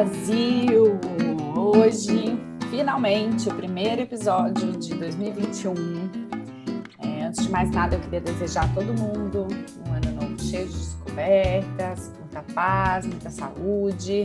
Brasil! 0.00 0.98
Hoje, 1.54 2.34
finalmente, 2.70 3.50
o 3.50 3.54
primeiro 3.54 4.00
episódio 4.00 4.72
de 4.78 4.94
2021. 4.94 5.74
É, 7.00 7.24
antes 7.26 7.44
de 7.44 7.50
mais 7.50 7.70
nada, 7.70 7.96
eu 7.96 8.00
queria 8.00 8.22
desejar 8.22 8.64
a 8.64 8.68
todo 8.68 8.94
mundo 8.94 9.46
um 9.86 9.92
ano 9.92 10.22
novo 10.22 10.42
cheio 10.42 10.66
de 10.66 10.72
descobertas, 10.72 12.10
muita 12.18 12.42
paz, 12.54 13.04
muita 13.04 13.28
saúde. 13.28 14.24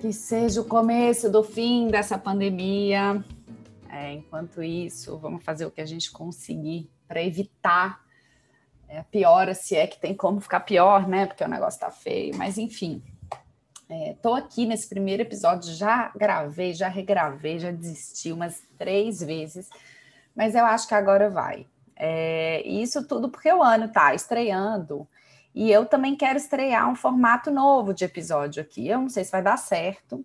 Que 0.00 0.14
seja 0.14 0.62
o 0.62 0.64
começo 0.64 1.30
do 1.30 1.42
fim 1.42 1.88
dessa 1.88 2.16
pandemia. 2.16 3.22
É, 3.86 4.14
enquanto 4.14 4.62
isso, 4.62 5.18
vamos 5.18 5.44
fazer 5.44 5.66
o 5.66 5.70
que 5.70 5.82
a 5.82 5.86
gente 5.86 6.10
conseguir 6.10 6.90
para 7.06 7.22
evitar 7.22 8.00
é, 8.88 9.02
piora, 9.02 9.52
se 9.52 9.76
é 9.76 9.86
que 9.86 10.00
tem 10.00 10.14
como 10.14 10.40
ficar 10.40 10.60
pior, 10.60 11.06
né? 11.06 11.26
Porque 11.26 11.44
o 11.44 11.48
negócio 11.48 11.78
tá 11.78 11.90
feio, 11.90 12.34
mas 12.34 12.56
enfim. 12.56 13.02
Estou 13.90 14.36
é, 14.36 14.40
aqui 14.40 14.66
nesse 14.66 14.88
primeiro 14.88 15.22
episódio, 15.22 15.72
já 15.74 16.12
gravei, 16.14 16.72
já 16.72 16.86
regravei, 16.86 17.58
já 17.58 17.72
desisti 17.72 18.32
umas 18.32 18.62
três 18.78 19.20
vezes, 19.20 19.68
mas 20.34 20.54
eu 20.54 20.64
acho 20.64 20.86
que 20.86 20.94
agora 20.94 21.28
vai. 21.28 21.66
É, 21.96 22.62
isso 22.66 23.06
tudo 23.06 23.28
porque 23.28 23.52
o 23.52 23.62
ano 23.62 23.88
tá 23.88 24.14
estreando 24.14 25.08
e 25.52 25.72
eu 25.72 25.84
também 25.86 26.14
quero 26.14 26.38
estrear 26.38 26.88
um 26.88 26.94
formato 26.94 27.50
novo 27.50 27.92
de 27.92 28.04
episódio 28.04 28.62
aqui. 28.62 28.86
Eu 28.86 29.00
não 29.00 29.08
sei 29.08 29.24
se 29.24 29.32
vai 29.32 29.42
dar 29.42 29.56
certo, 29.56 30.24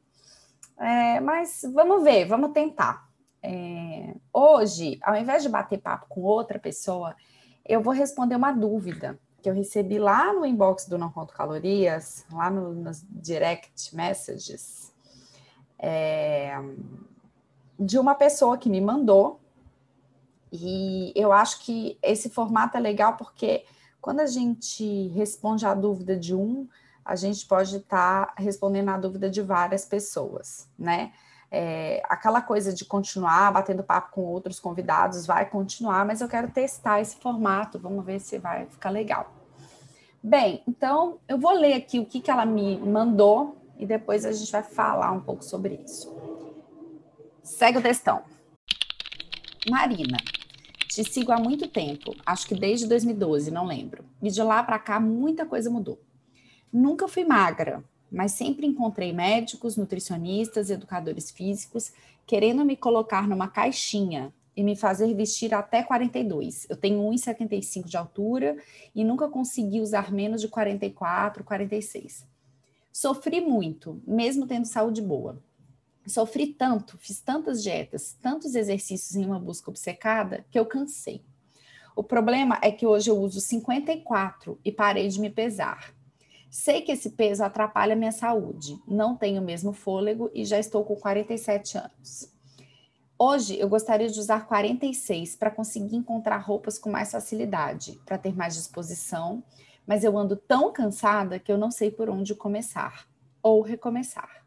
é, 0.77 1.20
mas 1.20 1.62
vamos 1.74 2.04
ver, 2.04 2.26
vamos 2.26 2.52
tentar. 2.52 3.10
É, 3.41 4.13
hoje, 4.32 5.00
ao 5.02 5.16
invés 5.16 5.41
de 5.41 5.50
bater 5.50 5.80
papo 5.80 6.05
com 6.08 6.22
outra 6.22 6.60
pessoa, 6.60 7.16
eu 7.66 7.82
vou 7.82 7.94
responder 7.94 8.36
uma 8.36 8.52
dúvida 8.52 9.20
que 9.45 9.49
eu 9.52 9.54
recebi 9.54 9.99
lá 9.99 10.34
no 10.34 10.44
inbox 10.44 10.88
do 10.88 10.98
Não 10.98 11.12
Conto 11.12 11.31
Calorias, 11.31 12.26
lá 12.31 12.49
no, 12.49 12.73
nos 12.73 13.05
direct 13.12 13.95
messages, 13.95 14.91
é, 15.77 16.57
de 17.79 17.99
uma 17.99 18.15
pessoa 18.15 18.57
que 18.57 18.68
me 18.68 18.82
mandou. 18.82 19.40
E 20.52 21.13
eu 21.15 21.32
acho 21.32 21.63
que 21.63 21.96
esse 22.02 22.27
formato 22.27 22.76
é 22.76 22.79
legal 22.79 23.18
porque 23.18 23.65
quando 24.02 24.21
a 24.21 24.26
gente 24.26 25.10
responde 25.10 25.63
a 25.63 25.76
dúvida 25.76 26.18
de 26.18 26.34
um, 26.34 26.68
a 27.04 27.15
gente 27.15 27.46
pode 27.46 27.76
estar 27.77 28.26
tá 28.26 28.34
respondendo 28.40 28.90
a 28.90 28.98
dúvida 28.98 29.30
de 29.30 29.43
várias 29.43 29.85
pessoas, 29.85 30.68
né? 30.76 31.13
É, 31.58 32.04
aquela 32.10 32.42
coisa 32.42 32.74
de 32.74 32.84
continuar 32.84 33.50
batendo 33.54 33.82
papo 33.82 34.12
com 34.12 34.26
outros 34.26 34.60
convidados 34.60 35.26
vai 35.26 35.46
continuar, 35.50 36.06
mas 36.06 36.20
eu 36.20 36.28
quero 36.28 36.52
testar 36.52 37.00
esse 37.00 37.16
formato, 37.16 37.80
vamos 37.80 38.04
ver 38.04 38.20
se 38.20 38.38
vai 38.38 38.66
ficar 38.66 38.90
legal. 38.90 39.34
Bem, 40.22 40.62
então 40.68 41.18
eu 41.30 41.38
vou 41.38 41.54
ler 41.54 41.76
aqui 41.76 41.98
o 41.98 42.06
que, 42.06 42.20
que 42.20 42.30
ela 42.30 42.46
me 42.46 42.78
mandou 42.80 43.56
e 43.78 43.86
depois 43.86 44.26
a 44.26 44.34
gente 44.34 44.52
vai 44.52 44.64
falar 44.64 45.14
um 45.14 45.22
pouco 45.22 45.46
sobre 45.46 45.76
isso. 45.86 46.14
Segue 47.42 47.78
o 47.78 47.82
textão. 47.82 48.24
Marina, 49.70 50.18
te 50.90 51.06
sigo 51.06 51.32
há 51.32 51.40
muito 51.40 51.70
tempo, 51.70 52.14
acho 52.26 52.48
que 52.48 52.56
desde 52.56 52.86
2012, 52.86 53.50
não 53.50 53.66
lembro. 53.66 54.04
E 54.22 54.30
de 54.30 54.44
lá 54.44 54.62
para 54.62 54.78
cá 54.78 55.00
muita 55.00 55.46
coisa 55.46 55.70
mudou. 55.70 56.02
Nunca 56.70 57.08
fui 57.08 57.24
magra, 57.24 57.82
mas 58.12 58.34
sempre 58.34 58.66
encontrei 58.66 59.12
médicos, 59.12 59.78
nutricionistas, 59.78 60.70
educadores 60.70 61.32
físicos 61.32 61.92
querendo 62.26 62.66
me 62.66 62.76
colocar 62.76 63.28
numa 63.28 63.48
caixinha 63.48 64.34
e 64.56 64.64
me 64.64 64.75
fazer 64.75 65.14
vestir 65.14 65.53
até 65.53 65.84
42. 65.84 66.66
Eu 66.70 66.78
tenho 66.78 67.00
1,75 67.00 67.86
de 67.86 67.98
altura 67.98 68.58
e 68.96 69.03
nunca 69.03 69.28
consegui 69.28 69.81
usar 69.81 70.12
menos 70.12 70.42
de 70.42 70.48
44, 70.48 71.44
46. 71.44 72.26
Sofri 72.92 73.42
muito, 73.42 74.02
mesmo 74.08 74.48
tendo 74.48 74.66
saúde 74.66 75.02
boa. 75.02 75.38
Sofri 76.08 76.48
tanto, 76.48 76.98
fiz 76.98 77.20
tantas 77.20 77.62
dietas, 77.62 78.16
tantos 78.22 78.56
exercícios 78.56 79.16
em 79.16 79.26
uma 79.26 79.40
busca 79.40 79.70
obcecada 79.70 80.46
que 80.50 80.58
eu 80.58 80.66
cansei. 80.66 81.22
O 81.96 82.04
problema 82.04 82.60
é 82.62 82.72
que 82.72 82.86
hoje 82.86 83.10
eu 83.10 83.18
uso 83.18 83.42
54 83.42 84.60
e 84.64 84.72
parei 84.72 85.08
de 85.08 85.20
me 85.20 85.30
pesar. 85.30 85.95
Sei 86.58 86.82
que 86.82 86.94
esse 86.94 87.10
peso 87.10 87.44
atrapalha 87.44 87.98
minha 87.98 88.14
saúde, 88.14 88.82
não 88.88 89.14
tenho 89.14 89.42
o 89.42 89.46
mesmo 89.46 89.74
fôlego 89.74 90.32
e 90.34 90.46
já 90.46 90.58
estou 90.58 90.86
com 90.86 90.96
47 90.96 91.78
anos. 91.78 92.34
Hoje 93.20 93.60
eu 93.60 93.68
gostaria 93.68 94.08
de 94.08 94.18
usar 94.18 94.48
46 94.48 95.36
para 95.36 95.52
conseguir 95.52 95.98
encontrar 95.98 96.38
roupas 96.38 96.80
com 96.80 96.90
mais 96.90 97.12
facilidade, 97.12 98.00
para 98.06 98.18
ter 98.18 98.34
mais 98.34 98.56
disposição, 98.56 99.44
mas 99.86 100.06
eu 100.06 100.18
ando 100.18 100.38
tão 100.38 100.72
cansada 100.72 101.40
que 101.40 101.52
eu 101.52 101.58
não 101.58 101.70
sei 101.70 101.92
por 101.92 102.10
onde 102.10 102.34
começar 102.34 103.06
ou 103.44 103.62
recomeçar. 103.62 104.46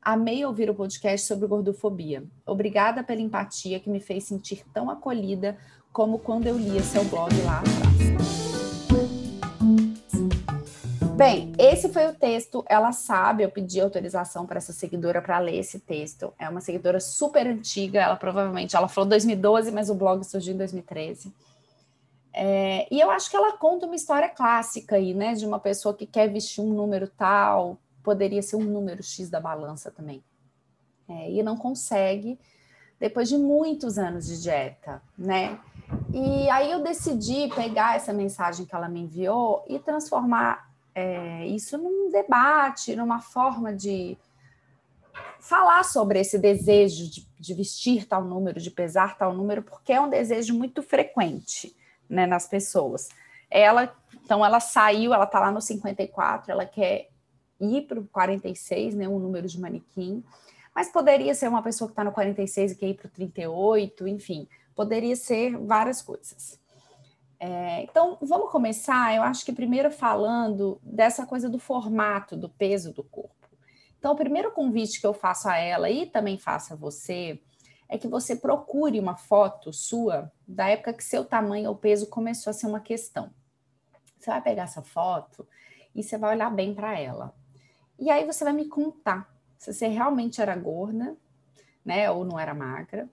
Amei 0.00 0.44
ouvir 0.44 0.70
o 0.70 0.74
podcast 0.74 1.26
sobre 1.26 1.48
gordofobia. 1.48 2.22
Obrigada 2.46 3.02
pela 3.02 3.20
empatia 3.20 3.80
que 3.80 3.90
me 3.90 3.98
fez 3.98 4.22
sentir 4.22 4.64
tão 4.72 4.88
acolhida 4.88 5.58
como 5.92 6.20
quando 6.20 6.46
eu 6.46 6.56
lia 6.56 6.80
seu 6.84 7.04
blog 7.06 7.34
lá 7.42 7.58
atrás. 7.58 7.89
Bem, 11.20 11.52
esse 11.58 11.90
foi 11.90 12.06
o 12.06 12.14
texto. 12.14 12.64
Ela 12.66 12.92
sabe, 12.92 13.42
eu 13.42 13.50
pedi 13.50 13.78
autorização 13.78 14.46
para 14.46 14.56
essa 14.56 14.72
seguidora 14.72 15.20
para 15.20 15.38
ler 15.38 15.58
esse 15.58 15.78
texto. 15.78 16.32
É 16.38 16.48
uma 16.48 16.62
seguidora 16.62 16.98
super 16.98 17.46
antiga, 17.46 18.00
ela 18.00 18.16
provavelmente, 18.16 18.74
ela 18.74 18.88
falou 18.88 19.06
2012, 19.10 19.70
mas 19.70 19.90
o 19.90 19.94
blog 19.94 20.24
surgiu 20.24 20.54
em 20.54 20.56
2013. 20.56 21.30
É, 22.32 22.88
e 22.90 22.98
eu 22.98 23.10
acho 23.10 23.28
que 23.28 23.36
ela 23.36 23.54
conta 23.58 23.84
uma 23.84 23.94
história 23.94 24.30
clássica 24.30 24.96
aí, 24.96 25.12
né, 25.12 25.34
de 25.34 25.44
uma 25.44 25.60
pessoa 25.60 25.92
que 25.92 26.06
quer 26.06 26.26
vestir 26.32 26.62
um 26.62 26.72
número 26.72 27.06
tal, 27.06 27.76
poderia 28.02 28.40
ser 28.40 28.56
um 28.56 28.64
número 28.64 29.02
X 29.02 29.28
da 29.28 29.40
balança 29.40 29.90
também. 29.90 30.24
É, 31.06 31.30
e 31.30 31.42
não 31.42 31.54
consegue, 31.54 32.40
depois 32.98 33.28
de 33.28 33.36
muitos 33.36 33.98
anos 33.98 34.26
de 34.26 34.40
dieta, 34.40 35.02
né? 35.18 35.60
E 36.14 36.48
aí 36.48 36.72
eu 36.72 36.82
decidi 36.82 37.50
pegar 37.54 37.96
essa 37.96 38.10
mensagem 38.10 38.64
que 38.64 38.74
ela 38.74 38.88
me 38.88 39.00
enviou 39.00 39.66
e 39.68 39.78
transformar 39.78 40.69
é, 40.94 41.46
isso 41.46 41.78
num 41.78 42.10
debate, 42.10 42.96
numa 42.96 43.20
forma 43.20 43.72
de 43.72 44.18
falar 45.38 45.84
sobre 45.84 46.20
esse 46.20 46.38
desejo 46.38 47.08
de, 47.08 47.26
de, 47.38 47.54
vestir 47.54 48.06
tal 48.06 48.24
número, 48.24 48.60
de 48.60 48.70
pesar 48.70 49.16
tal 49.16 49.34
número, 49.34 49.62
porque 49.62 49.92
é 49.92 50.00
um 50.00 50.10
desejo 50.10 50.54
muito 50.54 50.82
frequente 50.82 51.74
né, 52.08 52.26
nas 52.26 52.46
pessoas. 52.46 53.08
Ela, 53.50 53.94
então, 54.24 54.44
ela 54.44 54.60
saiu, 54.60 55.14
ela 55.14 55.24
está 55.24 55.40
lá 55.40 55.50
no 55.50 55.60
54, 55.60 56.52
ela 56.52 56.66
quer 56.66 57.08
ir 57.60 57.82
para 57.82 57.98
o 57.98 58.06
46, 58.06 58.94
né, 58.94 59.08
um 59.08 59.18
número 59.18 59.48
de 59.48 59.58
manequim, 59.58 60.22
mas 60.74 60.90
poderia 60.90 61.34
ser 61.34 61.48
uma 61.48 61.62
pessoa 61.62 61.88
que 61.88 61.92
está 61.92 62.04
no 62.04 62.12
46 62.12 62.72
e 62.72 62.76
quer 62.76 62.86
ir 62.88 62.94
para 62.94 63.06
o 63.06 63.10
38, 63.10 64.06
enfim, 64.06 64.46
poderia 64.74 65.16
ser 65.16 65.56
várias 65.56 66.00
coisas. 66.00 66.59
É, 67.42 67.82
então, 67.84 68.18
vamos 68.20 68.50
começar, 68.50 69.16
eu 69.16 69.22
acho 69.22 69.46
que 69.46 69.52
primeiro 69.52 69.90
falando 69.90 70.78
dessa 70.82 71.24
coisa 71.24 71.48
do 71.48 71.58
formato, 71.58 72.36
do 72.36 72.50
peso 72.50 72.92
do 72.92 73.02
corpo. 73.02 73.48
Então, 73.98 74.12
o 74.12 74.16
primeiro 74.16 74.50
convite 74.50 75.00
que 75.00 75.06
eu 75.06 75.14
faço 75.14 75.48
a 75.48 75.56
ela 75.56 75.88
e 75.88 76.04
também 76.04 76.36
faço 76.36 76.74
a 76.74 76.76
você 76.76 77.40
é 77.88 77.96
que 77.96 78.06
você 78.06 78.36
procure 78.36 79.00
uma 79.00 79.16
foto 79.16 79.72
sua 79.72 80.30
da 80.46 80.68
época 80.68 80.92
que 80.92 81.02
seu 81.02 81.24
tamanho 81.24 81.70
ou 81.70 81.76
peso 81.76 82.06
começou 82.08 82.50
a 82.50 82.54
ser 82.54 82.66
uma 82.66 82.80
questão. 82.80 83.30
Você 84.18 84.30
vai 84.30 84.42
pegar 84.42 84.64
essa 84.64 84.82
foto 84.82 85.48
e 85.94 86.02
você 86.02 86.18
vai 86.18 86.34
olhar 86.34 86.50
bem 86.50 86.74
para 86.74 86.98
ela. 86.98 87.34
E 87.98 88.10
aí 88.10 88.24
você 88.26 88.44
vai 88.44 88.52
me 88.52 88.68
contar 88.68 89.34
se 89.58 89.72
você 89.72 89.88
realmente 89.88 90.40
era 90.40 90.54
gorda, 90.54 91.16
né, 91.84 92.10
ou 92.10 92.24
não 92.24 92.38
era 92.38 92.54
magra, 92.54 93.08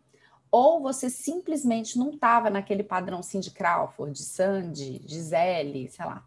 ou 0.58 0.82
você 0.82 1.08
simplesmente 1.08 2.00
não 2.00 2.10
estava 2.10 2.50
naquele 2.50 2.84
padrão 2.84 3.22
Cindy 3.22 3.52
Crawford, 3.52 4.12
de 4.14 4.24
Sandy, 4.24 5.04
Gisele, 5.06 5.88
sei 5.88 6.04
lá. 6.04 6.26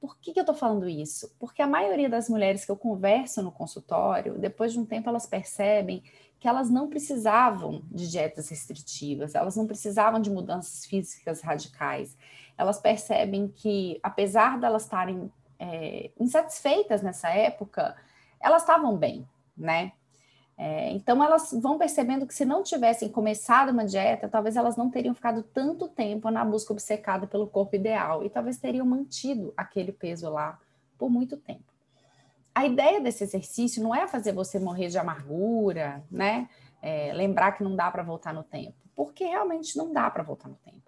Por 0.00 0.18
que, 0.18 0.32
que 0.32 0.40
eu 0.40 0.42
estou 0.42 0.56
falando 0.56 0.88
isso? 0.88 1.32
Porque 1.38 1.62
a 1.62 1.66
maioria 1.66 2.08
das 2.08 2.28
mulheres 2.28 2.64
que 2.64 2.70
eu 2.72 2.76
converso 2.76 3.42
no 3.42 3.52
consultório, 3.52 4.36
depois 4.40 4.72
de 4.72 4.80
um 4.80 4.84
tempo, 4.84 5.08
elas 5.08 5.24
percebem 5.24 6.02
que 6.40 6.48
elas 6.48 6.68
não 6.68 6.88
precisavam 6.88 7.82
de 7.92 8.10
dietas 8.10 8.48
restritivas, 8.48 9.36
elas 9.36 9.54
não 9.54 9.68
precisavam 9.68 10.20
de 10.20 10.30
mudanças 10.30 10.84
físicas 10.84 11.40
radicais. 11.40 12.18
Elas 12.58 12.80
percebem 12.80 13.46
que, 13.46 14.00
apesar 14.02 14.58
de 14.58 14.66
elas 14.66 14.82
estarem 14.82 15.32
é, 15.60 16.10
insatisfeitas 16.18 17.02
nessa 17.02 17.28
época, 17.30 17.94
elas 18.40 18.62
estavam 18.62 18.96
bem, 18.96 19.28
né? 19.56 19.92
É, 20.56 20.90
então, 20.92 21.22
elas 21.22 21.52
vão 21.52 21.78
percebendo 21.78 22.26
que 22.26 22.34
se 22.34 22.44
não 22.44 22.62
tivessem 22.62 23.08
começado 23.08 23.70
uma 23.70 23.84
dieta, 23.84 24.28
talvez 24.28 24.56
elas 24.56 24.76
não 24.76 24.88
teriam 24.88 25.14
ficado 25.14 25.42
tanto 25.42 25.88
tempo 25.88 26.30
na 26.30 26.44
busca 26.44 26.72
obcecada 26.72 27.26
pelo 27.26 27.48
corpo 27.48 27.74
ideal 27.74 28.24
e 28.24 28.30
talvez 28.30 28.56
teriam 28.56 28.86
mantido 28.86 29.52
aquele 29.56 29.90
peso 29.90 30.30
lá 30.30 30.58
por 30.96 31.10
muito 31.10 31.36
tempo. 31.36 31.64
A 32.54 32.64
ideia 32.64 33.00
desse 33.00 33.24
exercício 33.24 33.82
não 33.82 33.92
é 33.92 34.06
fazer 34.06 34.32
você 34.32 34.60
morrer 34.60 34.88
de 34.88 34.96
amargura, 34.96 36.04
né? 36.08 36.48
É, 36.80 37.12
lembrar 37.12 37.52
que 37.52 37.64
não 37.64 37.74
dá 37.74 37.90
para 37.90 38.02
voltar 38.02 38.32
no 38.32 38.44
tempo, 38.44 38.76
porque 38.94 39.24
realmente 39.24 39.76
não 39.76 39.92
dá 39.92 40.08
para 40.08 40.22
voltar 40.22 40.48
no 40.48 40.54
tempo. 40.56 40.82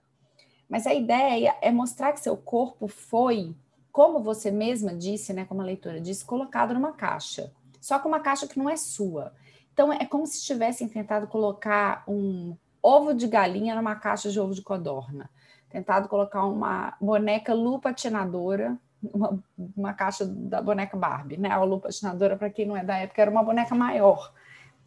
Mas 0.69 0.87
a 0.87 0.95
ideia 0.95 1.57
é 1.61 1.73
mostrar 1.73 2.13
que 2.13 2.21
seu 2.21 2.37
corpo 2.37 2.87
foi, 2.87 3.57
como 3.91 4.23
você 4.23 4.51
mesma 4.51 4.95
disse, 4.95 5.33
né? 5.33 5.45
Como 5.45 5.61
a 5.61 5.65
leitora 5.65 6.01
disse, 6.01 6.25
colocado 6.25 6.73
numa 6.75 6.93
caixa 6.93 7.53
só 7.87 8.01
com 8.01 8.09
uma 8.09 8.19
caixa 8.19 8.49
que 8.49 8.59
não 8.59 8.69
é 8.69 8.77
sua. 8.77 9.33
Então, 9.76 9.93
é 9.93 10.06
como 10.06 10.26
se 10.26 10.43
tivessem 10.43 10.88
tentado 10.88 11.26
colocar 11.26 12.02
um 12.08 12.56
ovo 12.82 13.12
de 13.12 13.28
galinha 13.28 13.75
numa 13.75 13.94
caixa 13.94 14.31
de 14.31 14.40
ovo 14.40 14.55
de 14.55 14.62
codorna. 14.62 15.28
Tentado 15.69 16.08
colocar 16.08 16.46
uma 16.46 16.96
boneca 16.99 17.52
lupatinadora, 17.52 18.78
uma, 19.02 19.38
uma 19.76 19.93
caixa 19.93 20.25
da 20.25 20.62
boneca 20.62 20.96
Barbie, 20.96 21.37
né? 21.37 21.50
A 21.50 21.62
lupatinadora, 21.62 22.38
para 22.38 22.49
quem 22.49 22.64
não 22.64 22.75
é 22.75 22.82
da 22.82 22.96
época, 22.96 23.20
era 23.20 23.31
uma 23.31 23.43
boneca 23.43 23.75
maior, 23.75 24.32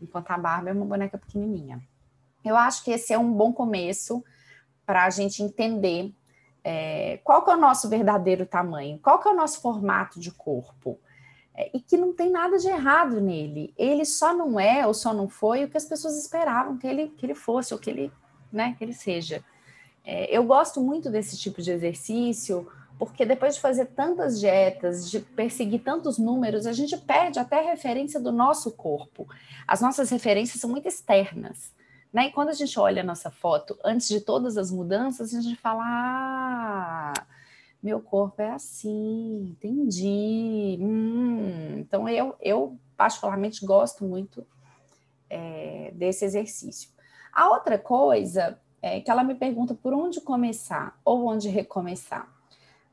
enquanto 0.01 0.31
a 0.31 0.37
Barbie 0.39 0.69
é 0.69 0.73
uma 0.73 0.85
boneca 0.85 1.19
pequenininha. 1.19 1.79
Eu 2.43 2.57
acho 2.57 2.83
que 2.83 2.89
esse 2.89 3.13
é 3.13 3.19
um 3.19 3.31
bom 3.31 3.53
começo 3.53 4.25
para 4.87 5.05
a 5.05 5.09
gente 5.11 5.43
entender 5.43 6.11
é, 6.63 7.19
qual 7.23 7.45
que 7.45 7.51
é 7.51 7.53
o 7.53 7.61
nosso 7.61 7.87
verdadeiro 7.87 8.43
tamanho, 8.43 8.97
qual 8.97 9.19
que 9.19 9.27
é 9.27 9.31
o 9.31 9.35
nosso 9.35 9.61
formato 9.61 10.19
de 10.19 10.31
corpo. 10.31 10.99
É, 11.59 11.69
e 11.73 11.79
que 11.81 11.97
não 11.97 12.13
tem 12.13 12.31
nada 12.31 12.57
de 12.57 12.69
errado 12.69 13.19
nele. 13.19 13.73
Ele 13.77 14.05
só 14.05 14.33
não 14.33 14.57
é 14.57 14.87
ou 14.87 14.93
só 14.93 15.13
não 15.13 15.27
foi 15.27 15.65
o 15.65 15.69
que 15.69 15.75
as 15.75 15.83
pessoas 15.83 16.17
esperavam 16.17 16.77
que 16.77 16.87
ele, 16.87 17.09
que 17.09 17.25
ele 17.25 17.35
fosse 17.35 17.73
ou 17.73 17.79
que 17.79 17.89
ele, 17.89 18.09
né, 18.49 18.75
que 18.77 18.83
ele 18.85 18.93
seja. 18.93 19.43
É, 20.05 20.33
eu 20.33 20.41
gosto 20.45 20.79
muito 20.79 21.09
desse 21.09 21.37
tipo 21.37 21.61
de 21.61 21.69
exercício, 21.69 22.65
porque 22.97 23.25
depois 23.25 23.55
de 23.55 23.61
fazer 23.61 23.87
tantas 23.87 24.39
dietas, 24.39 25.11
de 25.11 25.19
perseguir 25.19 25.81
tantos 25.81 26.17
números, 26.17 26.65
a 26.65 26.71
gente 26.71 26.95
perde 26.95 27.39
até 27.39 27.59
referência 27.59 28.21
do 28.21 28.31
nosso 28.31 28.71
corpo. 28.71 29.27
As 29.67 29.81
nossas 29.81 30.09
referências 30.09 30.61
são 30.61 30.69
muito 30.69 30.87
externas. 30.87 31.73
Né? 32.11 32.27
E 32.27 32.31
quando 32.31 32.49
a 32.49 32.53
gente 32.53 32.79
olha 32.79 33.01
a 33.01 33.05
nossa 33.05 33.29
foto, 33.29 33.77
antes 33.83 34.07
de 34.07 34.21
todas 34.21 34.57
as 34.57 34.71
mudanças, 34.71 35.35
a 35.35 35.41
gente 35.41 35.57
fala: 35.57 35.83
ah, 35.85 37.13
meu 37.81 38.01
corpo 38.01 38.41
é 38.41 38.51
assim, 38.51 39.49
entendi. 39.51 40.77
Hum. 40.81 41.77
Então, 41.79 42.07
eu, 42.09 42.35
eu 42.41 42.77
particularmente 42.97 43.65
gosto 43.65 44.03
muito 44.03 44.45
é, 45.29 45.91
desse 45.93 46.25
exercício. 46.25 46.89
A 47.31 47.49
outra 47.49 47.77
coisa 47.77 48.59
é 48.81 48.99
que 48.99 49.09
ela 49.09 49.23
me 49.23 49.35
pergunta 49.35 49.73
por 49.73 49.93
onde 49.93 50.21
começar 50.21 50.99
ou 51.05 51.25
onde 51.27 51.49
recomeçar. 51.49 52.27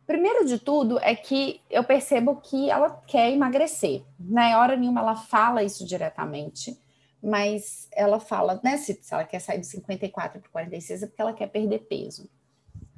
Primeiro 0.06 0.46
de 0.46 0.58
tudo 0.58 1.00
é 1.00 1.16
que 1.16 1.60
eu 1.68 1.82
percebo 1.82 2.36
que 2.36 2.70
ela 2.70 2.90
quer 3.06 3.32
emagrecer. 3.32 4.04
Na 4.18 4.42
né? 4.42 4.56
hora 4.56 4.76
nenhuma 4.76 5.00
ela 5.00 5.16
fala 5.16 5.64
isso 5.64 5.84
diretamente, 5.84 6.80
mas 7.20 7.88
ela 7.92 8.20
fala, 8.20 8.60
né, 8.62 8.76
se, 8.76 8.94
se 9.02 9.12
ela 9.12 9.24
quer 9.24 9.40
sair 9.40 9.58
de 9.58 9.66
54 9.66 10.40
para 10.40 10.50
46 10.50 11.02
é 11.02 11.06
porque 11.06 11.22
ela 11.22 11.32
quer 11.32 11.48
perder 11.48 11.80
peso. 11.80 12.30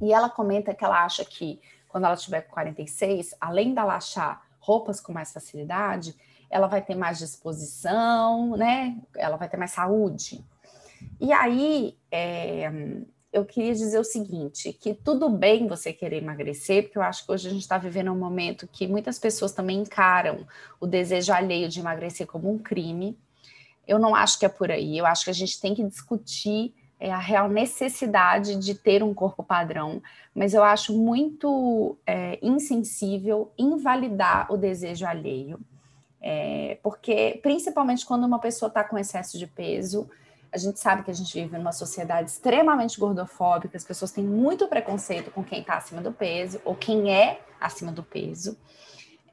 E 0.02 0.12
ela 0.12 0.28
comenta 0.28 0.74
que 0.74 0.84
ela 0.84 1.02
acha 1.02 1.24
que 1.24 1.60
quando 1.88 2.04
ela 2.04 2.16
tiver 2.16 2.42
com 2.42 2.52
46, 2.52 3.34
além 3.40 3.74
dela 3.74 3.96
achar 3.96 4.46
roupas 4.60 5.00
com 5.00 5.12
mais 5.12 5.32
facilidade, 5.32 6.14
ela 6.50 6.66
vai 6.66 6.82
ter 6.82 6.94
mais 6.94 7.18
disposição, 7.18 8.56
né? 8.56 8.98
Ela 9.16 9.36
vai 9.36 9.48
ter 9.48 9.56
mais 9.56 9.72
saúde. 9.72 10.44
E 11.20 11.32
aí, 11.32 11.96
é, 12.10 12.70
eu 13.32 13.44
queria 13.44 13.74
dizer 13.74 13.98
o 13.98 14.04
seguinte: 14.04 14.72
que 14.72 14.94
tudo 14.94 15.28
bem 15.28 15.66
você 15.66 15.92
querer 15.92 16.22
emagrecer, 16.22 16.84
porque 16.84 16.98
eu 16.98 17.02
acho 17.02 17.24
que 17.24 17.32
hoje 17.32 17.48
a 17.48 17.50
gente 17.50 17.62
está 17.62 17.78
vivendo 17.78 18.12
um 18.12 18.18
momento 18.18 18.66
que 18.66 18.86
muitas 18.86 19.18
pessoas 19.18 19.52
também 19.52 19.80
encaram 19.80 20.46
o 20.80 20.86
desejo 20.86 21.32
alheio 21.32 21.68
de 21.68 21.80
emagrecer 21.80 22.26
como 22.26 22.50
um 22.50 22.58
crime. 22.58 23.18
Eu 23.86 23.98
não 23.98 24.14
acho 24.14 24.38
que 24.38 24.44
é 24.44 24.48
por 24.48 24.70
aí. 24.70 24.98
Eu 24.98 25.06
acho 25.06 25.24
que 25.24 25.30
a 25.30 25.34
gente 25.34 25.60
tem 25.60 25.74
que 25.74 25.82
discutir 25.84 26.74
é 27.00 27.12
a 27.12 27.18
real 27.18 27.48
necessidade 27.48 28.56
de 28.56 28.74
ter 28.74 29.02
um 29.02 29.14
corpo 29.14 29.42
padrão, 29.42 30.02
mas 30.34 30.52
eu 30.52 30.64
acho 30.64 30.96
muito 30.96 31.96
é, 32.06 32.38
insensível 32.42 33.52
invalidar 33.56 34.52
o 34.52 34.56
desejo 34.56 35.06
alheio, 35.06 35.60
é, 36.20 36.78
porque 36.82 37.38
principalmente 37.42 38.04
quando 38.04 38.24
uma 38.24 38.40
pessoa 38.40 38.68
está 38.68 38.82
com 38.82 38.98
excesso 38.98 39.38
de 39.38 39.46
peso, 39.46 40.10
a 40.50 40.58
gente 40.58 40.80
sabe 40.80 41.02
que 41.02 41.10
a 41.10 41.14
gente 41.14 41.32
vive 41.32 41.56
numa 41.56 41.72
sociedade 41.72 42.30
extremamente 42.30 42.98
gordofóbica, 42.98 43.76
as 43.76 43.84
pessoas 43.84 44.10
têm 44.10 44.24
muito 44.24 44.66
preconceito 44.66 45.30
com 45.30 45.44
quem 45.44 45.60
está 45.60 45.76
acima 45.76 46.00
do 46.00 46.12
peso 46.12 46.60
ou 46.64 46.74
quem 46.74 47.14
é 47.14 47.40
acima 47.60 47.92
do 47.92 48.02
peso. 48.02 48.56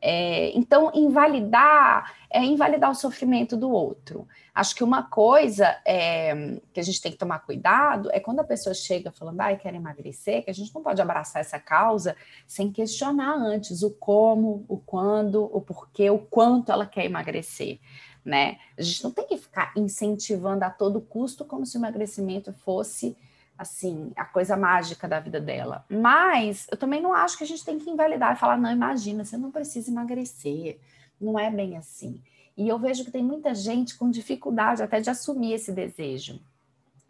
É, 0.07 0.55
então, 0.55 0.91
invalidar 0.93 2.13
é 2.29 2.43
invalidar 2.43 2.91
o 2.91 2.93
sofrimento 2.93 3.57
do 3.57 3.71
outro. 3.71 4.27
Acho 4.53 4.75
que 4.75 4.83
uma 4.83 5.01
coisa 5.01 5.75
é, 5.83 6.59
que 6.71 6.79
a 6.79 6.83
gente 6.83 7.01
tem 7.01 7.11
que 7.11 7.17
tomar 7.17 7.39
cuidado 7.39 8.11
é 8.11 8.19
quando 8.19 8.39
a 8.39 8.43
pessoa 8.43 8.75
chega 8.75 9.11
falando, 9.11 9.41
ah, 9.41 9.55
quer 9.55 9.73
emagrecer, 9.73 10.43
que 10.43 10.51
a 10.51 10.53
gente 10.53 10.71
não 10.75 10.83
pode 10.83 11.01
abraçar 11.01 11.41
essa 11.41 11.57
causa 11.57 12.15
sem 12.45 12.71
questionar 12.71 13.33
antes 13.33 13.81
o 13.81 13.89
como, 13.89 14.63
o 14.67 14.77
quando, 14.77 15.49
o 15.51 15.59
porquê, 15.59 16.07
o 16.11 16.19
quanto 16.19 16.71
ela 16.71 16.85
quer 16.85 17.05
emagrecer. 17.05 17.79
Né? 18.23 18.59
A 18.77 18.83
gente 18.83 19.03
não 19.03 19.09
tem 19.09 19.25
que 19.25 19.37
ficar 19.37 19.73
incentivando 19.75 20.63
a 20.65 20.69
todo 20.69 21.01
custo 21.01 21.43
como 21.43 21.65
se 21.65 21.77
o 21.77 21.79
emagrecimento 21.79 22.53
fosse 22.53 23.17
assim, 23.57 24.11
a 24.15 24.25
coisa 24.25 24.57
mágica 24.57 25.07
da 25.07 25.19
vida 25.19 25.39
dela. 25.39 25.85
Mas 25.89 26.67
eu 26.71 26.77
também 26.77 27.01
não 27.01 27.13
acho 27.13 27.37
que 27.37 27.43
a 27.43 27.47
gente 27.47 27.63
tem 27.63 27.79
que 27.79 27.89
invalidar 27.89 28.33
e 28.33 28.39
falar, 28.39 28.57
não, 28.57 28.71
imagina, 28.71 29.23
você 29.23 29.37
não 29.37 29.51
precisa 29.51 29.89
emagrecer. 29.89 30.79
Não 31.19 31.39
é 31.39 31.49
bem 31.49 31.77
assim. 31.77 32.21
E 32.57 32.67
eu 32.67 32.79
vejo 32.79 33.03
que 33.03 33.11
tem 33.11 33.23
muita 33.23 33.53
gente 33.53 33.97
com 33.97 34.09
dificuldade 34.09 34.81
até 34.81 34.99
de 34.99 35.09
assumir 35.09 35.53
esse 35.53 35.71
desejo. 35.71 36.39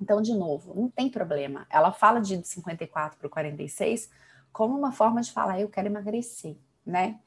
Então, 0.02 0.22
de 0.22 0.34
novo, 0.34 0.74
não 0.76 0.90
tem 0.90 1.10
problema. 1.10 1.66
Ela 1.70 1.92
fala 1.92 2.20
de 2.20 2.42
54 2.44 3.18
para 3.18 3.30
46 3.30 4.10
como 4.52 4.78
uma 4.78 4.92
forma 4.92 5.22
de 5.22 5.32
falar, 5.32 5.60
eu 5.60 5.68
quero 5.68 5.88
emagrecer, 5.88 6.56
né? 6.86 7.20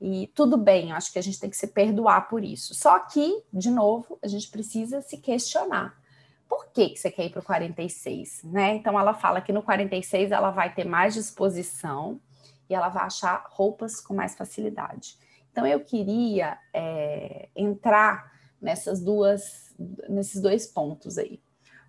E 0.00 0.26
tudo 0.34 0.56
bem, 0.56 0.90
eu 0.90 0.96
acho 0.96 1.12
que 1.12 1.18
a 1.18 1.22
gente 1.22 1.38
tem 1.38 1.48
que 1.48 1.56
se 1.56 1.68
perdoar 1.68 2.28
por 2.28 2.42
isso. 2.42 2.74
Só 2.74 2.98
que, 2.98 3.40
de 3.52 3.70
novo, 3.70 4.18
a 4.20 4.26
gente 4.26 4.50
precisa 4.50 5.00
se 5.00 5.16
questionar 5.16 5.96
por 6.52 6.66
que, 6.66 6.90
que 6.90 6.98
você 6.98 7.10
quer 7.10 7.24
ir 7.24 7.30
para 7.30 7.40
o 7.40 7.44
46, 7.44 8.42
né? 8.44 8.74
Então 8.74 9.00
ela 9.00 9.14
fala 9.14 9.40
que 9.40 9.54
no 9.54 9.62
46 9.62 10.32
ela 10.32 10.50
vai 10.50 10.74
ter 10.74 10.84
mais 10.84 11.14
disposição 11.14 12.20
e 12.68 12.74
ela 12.74 12.90
vai 12.90 13.04
achar 13.04 13.46
roupas 13.48 14.02
com 14.02 14.12
mais 14.12 14.34
facilidade. 14.34 15.16
Então 15.50 15.66
eu 15.66 15.80
queria 15.80 16.58
é, 16.74 17.48
entrar 17.56 18.30
nessas 18.60 19.00
duas, 19.00 19.74
nesses 20.10 20.42
dois 20.42 20.66
pontos 20.66 21.16
aí. 21.16 21.40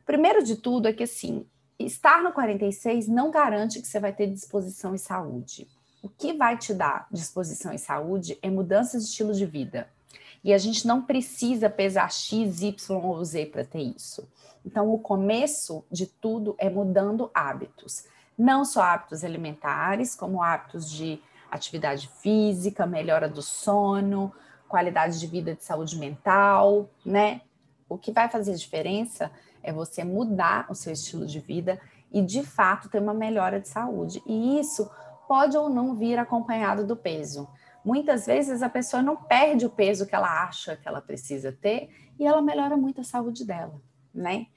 Primeiro 0.05 0.41
de 0.41 0.55
tudo 0.55 0.87
é 0.87 0.93
que 0.93 1.03
assim, 1.03 1.45
estar 1.77 2.23
no 2.23 2.31
46 2.31 3.09
não 3.09 3.31
garante 3.31 3.81
que 3.81 3.87
você 3.87 3.99
vai 3.99 4.13
ter 4.13 4.27
disposição 4.27 4.95
e 4.95 4.97
saúde. 4.97 5.67
O 6.01 6.07
que 6.07 6.31
vai 6.31 6.57
te 6.57 6.73
dar 6.73 7.05
disposição 7.11 7.73
e 7.73 7.77
saúde 7.77 8.39
é 8.41 8.49
mudanças 8.49 9.03
de 9.03 9.09
estilo 9.09 9.33
de 9.33 9.45
vida. 9.45 9.89
E 10.43 10.53
a 10.53 10.57
gente 10.57 10.85
não 10.85 11.01
precisa 11.01 11.69
pesar 11.69 12.11
X, 12.11 12.61
Y 12.61 13.01
ou 13.03 13.23
Z 13.23 13.45
para 13.47 13.63
ter 13.63 13.81
isso. 13.81 14.27
Então, 14.65 14.93
o 14.93 14.99
começo 14.99 15.85
de 15.91 16.05
tudo 16.05 16.55
é 16.57 16.69
mudando 16.69 17.29
hábitos, 17.33 18.05
não 18.37 18.65
só 18.65 18.81
hábitos 18.81 19.23
alimentares, 19.23 20.15
como 20.15 20.41
hábitos 20.41 20.89
de 20.89 21.21
atividade 21.51 22.09
física, 22.21 22.85
melhora 22.85 23.29
do 23.29 23.41
sono, 23.41 24.33
qualidade 24.67 25.19
de 25.19 25.27
vida 25.27 25.53
de 25.53 25.63
saúde 25.63 25.97
mental, 25.97 26.89
né? 27.05 27.41
O 27.87 27.97
que 27.97 28.11
vai 28.11 28.27
fazer 28.27 28.55
diferença 28.55 29.31
é 29.61 29.71
você 29.71 30.03
mudar 30.03 30.65
o 30.69 30.73
seu 30.73 30.91
estilo 30.91 31.27
de 31.27 31.39
vida 31.39 31.79
e, 32.11 32.21
de 32.21 32.43
fato, 32.43 32.89
ter 32.89 32.99
uma 32.99 33.13
melhora 33.13 33.59
de 33.59 33.67
saúde. 33.67 34.23
E 34.25 34.59
isso 34.59 34.89
pode 35.27 35.55
ou 35.55 35.69
não 35.69 35.95
vir 35.95 36.17
acompanhado 36.17 36.85
do 36.85 36.95
peso. 36.95 37.47
Muitas 37.83 38.25
vezes 38.25 38.61
a 38.63 38.69
pessoa 38.69 39.03
não 39.03 39.15
perde 39.15 39.65
o 39.65 39.69
peso 39.69 40.05
que 40.05 40.15
ela 40.15 40.43
acha 40.43 40.75
que 40.75 40.87
ela 40.87 41.01
precisa 41.01 41.51
ter 41.51 41.89
e 42.19 42.25
ela 42.25 42.41
melhora 42.41 42.77
muito 42.77 43.01
a 43.01 43.03
saúde 43.03 43.45
dela, 43.45 43.81
né? 44.13 44.47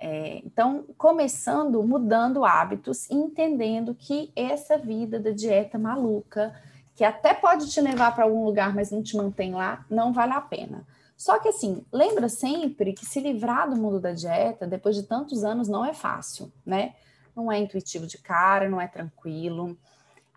É, 0.00 0.40
então, 0.44 0.84
começando 0.96 1.82
mudando 1.82 2.44
hábitos, 2.44 3.10
entendendo 3.10 3.94
que 3.94 4.30
essa 4.36 4.78
vida 4.78 5.18
da 5.18 5.30
dieta 5.30 5.76
maluca, 5.76 6.54
que 6.94 7.02
até 7.04 7.34
pode 7.34 7.68
te 7.68 7.80
levar 7.80 8.14
para 8.14 8.24
algum 8.24 8.44
lugar, 8.44 8.72
mas 8.74 8.92
não 8.92 9.02
te 9.02 9.16
mantém 9.16 9.54
lá, 9.54 9.84
não 9.90 10.12
vale 10.12 10.34
a 10.34 10.40
pena. 10.40 10.86
Só 11.16 11.40
que 11.40 11.48
assim, 11.48 11.84
lembra 11.92 12.28
sempre 12.28 12.92
que 12.92 13.04
se 13.04 13.18
livrar 13.18 13.68
do 13.68 13.74
mundo 13.74 13.98
da 13.98 14.12
dieta, 14.12 14.68
depois 14.68 14.94
de 14.94 15.02
tantos 15.02 15.42
anos, 15.42 15.66
não 15.66 15.84
é 15.84 15.92
fácil, 15.92 16.52
né? 16.64 16.94
Não 17.34 17.50
é 17.50 17.58
intuitivo 17.58 18.06
de 18.06 18.18
cara, 18.18 18.68
não 18.68 18.80
é 18.80 18.86
tranquilo. 18.86 19.76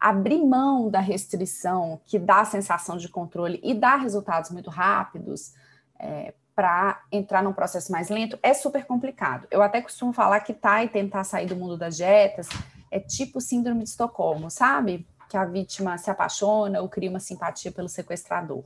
Abrir 0.01 0.43
mão 0.43 0.89
da 0.89 0.99
restrição 0.99 2.01
que 2.05 2.17
dá 2.17 2.41
a 2.41 2.45
sensação 2.45 2.97
de 2.97 3.07
controle 3.07 3.59
e 3.63 3.73
dá 3.75 3.95
resultados 3.95 4.49
muito 4.49 4.69
rápidos, 4.71 5.53
é, 5.99 6.33
para 6.55 7.01
entrar 7.11 7.43
num 7.43 7.53
processo 7.53 7.91
mais 7.91 8.09
lento 8.09 8.37
é 8.43 8.53
super 8.53 8.85
complicado. 8.85 9.47
Eu 9.49 9.61
até 9.61 9.81
costumo 9.81 10.11
falar 10.11 10.39
que 10.41 10.53
tá 10.53 10.83
e 10.83 10.89
tentar 10.89 11.23
sair 11.23 11.45
do 11.45 11.55
mundo 11.55 11.77
das 11.77 11.95
dietas 11.95 12.49
é 12.89 12.99
tipo 12.99 13.39
síndrome 13.39 13.83
de 13.83 13.89
Estocolmo, 13.89 14.49
sabe? 14.49 15.07
Que 15.29 15.37
a 15.37 15.45
vítima 15.45 15.97
se 15.97 16.09
apaixona 16.09 16.81
ou 16.81 16.89
cria 16.89 17.09
uma 17.09 17.19
simpatia 17.19 17.71
pelo 17.71 17.87
sequestrador. 17.87 18.65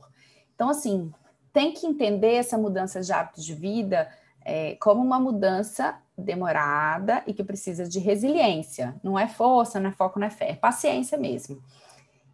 Então, 0.54 0.68
assim, 0.68 1.12
tem 1.52 1.72
que 1.72 1.86
entender 1.86 2.34
essa 2.34 2.58
mudança 2.58 3.00
de 3.00 3.12
hábitos 3.12 3.44
de 3.44 3.54
vida 3.54 4.10
é, 4.44 4.76
como 4.80 5.02
uma 5.02 5.20
mudança 5.20 5.96
demorada 6.16 7.22
e 7.26 7.34
que 7.34 7.44
precisa 7.44 7.84
de 7.84 7.98
resiliência. 7.98 8.94
Não 9.02 9.18
é 9.18 9.28
força, 9.28 9.78
não 9.78 9.90
é 9.90 9.92
foco, 9.92 10.18
não 10.18 10.26
é 10.26 10.30
fé, 10.30 10.50
é 10.50 10.54
paciência 10.54 11.18
mesmo. 11.18 11.60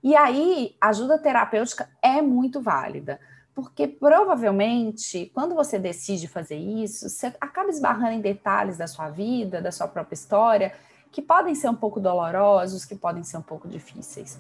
E 0.03 0.17
aí, 0.17 0.77
ajuda 0.81 1.19
terapêutica 1.19 1.89
é 2.03 2.21
muito 2.21 2.61
válida 2.61 3.21
Porque 3.55 3.87
provavelmente, 3.87 5.31
quando 5.35 5.55
você 5.55 5.79
decide 5.79 6.27
fazer 6.27 6.57
isso, 6.57 7.09
você 7.09 7.33
acaba 7.41 7.71
esbarrando 7.71 8.12
em 8.12 8.21
detalhes 8.21 8.79
da 8.79 8.87
sua 8.87 9.11
vida, 9.11 9.61
da 9.61 9.71
sua 9.71 9.87
própria 9.87 10.15
história, 10.15 10.73
que 11.11 11.21
podem 11.21 11.55
ser 11.55 11.69
um 11.69 11.75
pouco 11.75 12.01
dolorosos, 12.01 12.85
que 12.85 12.95
podem 12.95 13.23
ser 13.23 13.37
um 13.37 13.43
pouco 13.43 13.69
difíceis. 13.69 14.39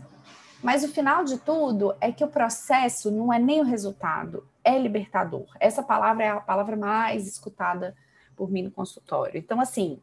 Mas 0.62 0.82
o 0.84 0.88
final 0.88 1.24
de 1.24 1.38
tudo 1.38 1.94
é 2.00 2.10
que 2.10 2.24
o 2.24 2.28
processo 2.28 3.10
não 3.10 3.32
é 3.32 3.38
nem 3.38 3.60
o 3.60 3.64
resultado, 3.64 4.46
é 4.64 4.78
libertador. 4.78 5.46
Essa 5.60 5.82
palavra 5.82 6.24
é 6.24 6.28
a 6.28 6.40
palavra 6.40 6.76
mais 6.76 7.26
escutada 7.26 7.94
por 8.42 8.50
mim 8.50 8.62
no 8.62 8.72
consultório. 8.72 9.38
Então, 9.38 9.60
assim, 9.60 10.00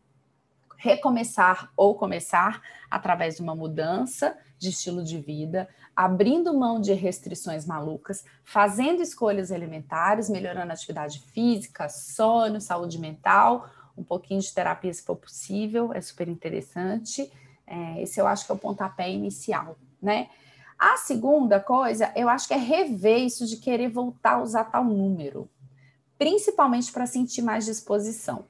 recomeçar 0.78 1.74
ou 1.76 1.94
começar 1.94 2.62
através 2.90 3.36
de 3.36 3.42
uma 3.42 3.54
mudança 3.54 4.38
de 4.58 4.70
estilo 4.70 5.04
de 5.04 5.20
vida, 5.20 5.68
abrindo 5.94 6.58
mão 6.58 6.80
de 6.80 6.94
restrições 6.94 7.66
malucas, 7.66 8.24
fazendo 8.46 9.02
escolhas 9.02 9.52
alimentares, 9.52 10.30
melhorando 10.30 10.72
a 10.72 10.74
atividade 10.74 11.20
física, 11.34 11.90
sono, 11.90 12.62
saúde 12.62 12.98
mental, 12.98 13.70
um 13.98 14.06
pouquinho 14.06 14.40
de 14.40 14.54
terapia 14.54 14.94
se 14.94 15.04
for 15.04 15.18
possível, 15.18 15.92
é 15.94 16.00
super 16.00 16.30
interessante. 16.30 17.30
É, 17.68 18.02
esse 18.02 18.22
eu 18.22 18.26
acho 18.26 18.46
que 18.46 18.54
é 18.54 18.56
o 18.56 18.58
pontapé 18.58 19.12
inicial, 19.12 19.78
né? 20.02 20.30
A 20.80 20.96
segunda 20.96 21.60
coisa, 21.60 22.10
eu 22.16 22.30
acho 22.30 22.48
que 22.48 22.54
é 22.54 22.58
rever 22.58 23.20
isso 23.20 23.46
de 23.46 23.58
querer 23.58 23.90
voltar 23.90 24.36
a 24.36 24.42
usar 24.42 24.64
tal 24.64 24.86
número, 24.86 25.50
principalmente 26.20 26.92
para 26.92 27.08
sentir 27.08 27.42
mais 27.42 27.66
disposição. 27.66 28.46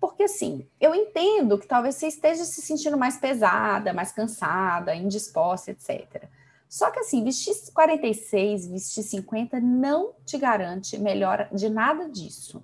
Porque 0.00 0.24
assim, 0.24 0.66
eu 0.80 0.94
entendo 0.94 1.56
que 1.56 1.66
talvez 1.66 1.94
você 1.94 2.08
esteja 2.08 2.44
se 2.44 2.60
sentindo 2.60 2.98
mais 2.98 3.16
pesada, 3.16 3.92
mais 3.92 4.10
cansada, 4.10 4.94
indisposta, 4.94 5.70
etc. 5.70 6.24
Só 6.68 6.90
que 6.90 7.00
assim, 7.00 7.22
vestir 7.22 7.54
46, 7.72 8.66
vestir 8.66 9.02
50 9.04 9.60
não 9.60 10.14
te 10.24 10.36
garante 10.36 10.98
melhora 10.98 11.48
de 11.52 11.68
nada 11.68 12.08
disso. 12.08 12.62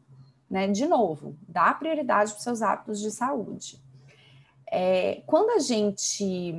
Né? 0.49 0.68
De 0.68 0.87
novo, 0.87 1.37
dá 1.47 1.73
prioridade 1.75 2.33
para 2.33 2.38
os 2.38 2.45
seus 2.45 2.62
hábitos 2.62 3.00
de 3.00 3.11
saúde. 3.11 3.80
É, 4.71 5.23
quando 5.26 5.50
a 5.50 5.59
gente 5.59 6.54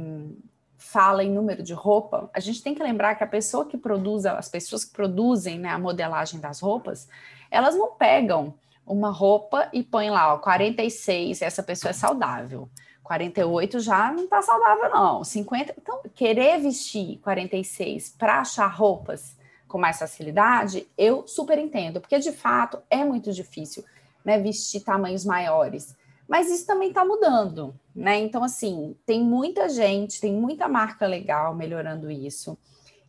fala 0.77 1.23
em 1.23 1.31
número 1.31 1.63
de 1.63 1.73
roupa, 1.73 2.29
a 2.33 2.39
gente 2.39 2.61
tem 2.61 2.73
que 2.73 2.83
lembrar 2.83 3.15
que 3.15 3.23
a 3.23 3.27
pessoa 3.27 3.65
que 3.65 3.77
produz, 3.77 4.25
as 4.25 4.47
pessoas 4.47 4.85
que 4.85 4.91
produzem 4.91 5.59
né, 5.59 5.69
a 5.69 5.79
modelagem 5.79 6.39
das 6.39 6.59
roupas, 6.59 7.07
elas 7.49 7.75
não 7.75 7.93
pegam 7.93 8.53
uma 8.85 9.11
roupa 9.11 9.69
e 9.73 9.83
põe 9.83 10.09
lá, 10.09 10.33
ó, 10.33 10.37
46, 10.37 11.41
essa 11.41 11.61
pessoa 11.61 11.89
é 11.89 11.93
saudável. 11.93 12.69
48 13.03 13.79
já 13.79 14.11
não 14.11 14.27
tá 14.27 14.41
saudável, 14.41 14.89
não. 14.89 15.23
50. 15.23 15.75
Então, 15.77 16.01
querer 16.13 16.59
vestir 16.59 17.19
46 17.19 18.15
para 18.17 18.41
achar 18.41 18.67
roupas 18.67 19.37
com 19.67 19.77
mais 19.77 19.99
facilidade, 19.99 20.87
eu 20.97 21.27
super 21.27 21.57
entendo, 21.57 21.99
porque 21.99 22.19
de 22.19 22.31
fato 22.31 22.81
é 22.89 23.03
muito 23.03 23.31
difícil 23.33 23.83
né, 24.23 24.37
vestir 24.39 24.81
tamanhos 24.81 25.25
maiores. 25.25 25.95
Mas 26.27 26.51
isso 26.51 26.65
também 26.67 26.89
está 26.89 27.05
mudando, 27.05 27.73
né? 27.95 28.19
Então, 28.19 28.43
assim, 28.43 28.95
tem 29.05 29.23
muita 29.23 29.69
gente, 29.69 30.19
tem 30.19 30.33
muita 30.33 30.67
marca 30.67 31.07
legal 31.07 31.55
melhorando 31.55 32.11
isso. 32.11 32.57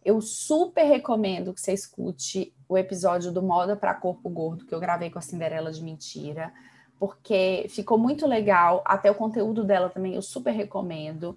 Eu 0.04 0.21
super 0.21 0.85
recomendo 0.85 1.52
que 1.52 1.61
você 1.61 1.73
escute 1.73 2.52
o 2.68 2.76
episódio 2.76 3.32
do 3.32 3.42
Moda 3.42 3.75
para 3.75 3.94
Corpo 3.94 4.28
Gordo 4.28 4.66
que 4.66 4.75
eu 4.75 4.80
gravei 4.80 5.10
com 5.10 5.18
a 5.18 5.22
Cinderela 5.22 5.72
de 5.72 5.82
Mentira, 5.82 6.52
porque 6.98 7.66
ficou 7.70 7.96
muito 7.96 8.26
legal. 8.26 8.82
Até 8.84 9.10
o 9.10 9.14
conteúdo 9.14 9.64
dela 9.64 9.88
também 9.88 10.14
eu 10.14 10.22
super 10.22 10.50
recomendo. 10.50 11.37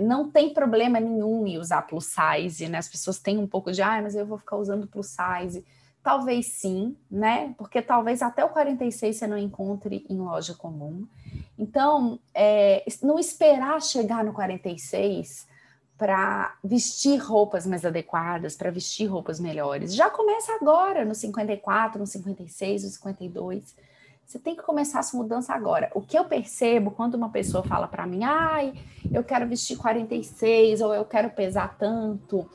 Não 0.00 0.30
tem 0.30 0.52
problema 0.52 1.00
nenhum 1.00 1.46
em 1.46 1.58
usar 1.58 1.82
plus 1.82 2.06
size, 2.06 2.68
né? 2.68 2.78
As 2.78 2.88
pessoas 2.88 3.18
têm 3.18 3.38
um 3.38 3.46
pouco 3.46 3.72
de, 3.72 3.82
ah, 3.82 4.00
mas 4.02 4.14
eu 4.14 4.26
vou 4.26 4.38
ficar 4.38 4.56
usando 4.56 4.86
plus 4.86 5.08
size. 5.08 5.64
Talvez 6.02 6.46
sim, 6.46 6.96
né? 7.10 7.54
Porque 7.56 7.80
talvez 7.82 8.22
até 8.22 8.44
o 8.44 8.48
46 8.48 9.16
você 9.16 9.26
não 9.26 9.38
encontre 9.38 10.04
em 10.08 10.18
loja 10.18 10.54
comum. 10.54 11.06
Então, 11.58 12.18
é, 12.34 12.84
não 13.02 13.18
esperar 13.18 13.80
chegar 13.82 14.24
no 14.24 14.32
46 14.32 15.49
para 16.00 16.54
vestir 16.64 17.18
roupas 17.18 17.66
mais 17.66 17.84
adequadas, 17.84 18.56
para 18.56 18.70
vestir 18.70 19.04
roupas 19.04 19.38
melhores. 19.38 19.94
Já 19.94 20.08
começa 20.08 20.50
agora, 20.54 21.04
no 21.04 21.14
54, 21.14 22.00
no 22.00 22.06
56, 22.06 22.84
no 22.84 22.88
52. 22.88 23.76
Você 24.24 24.38
tem 24.38 24.56
que 24.56 24.62
começar 24.62 25.00
essa 25.00 25.14
mudança 25.14 25.52
agora. 25.52 25.90
O 25.94 26.00
que 26.00 26.18
eu 26.18 26.24
percebo 26.24 26.90
quando 26.90 27.16
uma 27.16 27.28
pessoa 27.28 27.62
fala 27.62 27.86
para 27.86 28.06
mim, 28.06 28.24
ai, 28.24 28.72
eu 29.12 29.22
quero 29.22 29.46
vestir 29.46 29.76
46 29.76 30.80
ou 30.80 30.94
eu 30.94 31.04
quero 31.04 31.28
pesar 31.32 31.76
tanto, 31.76 32.48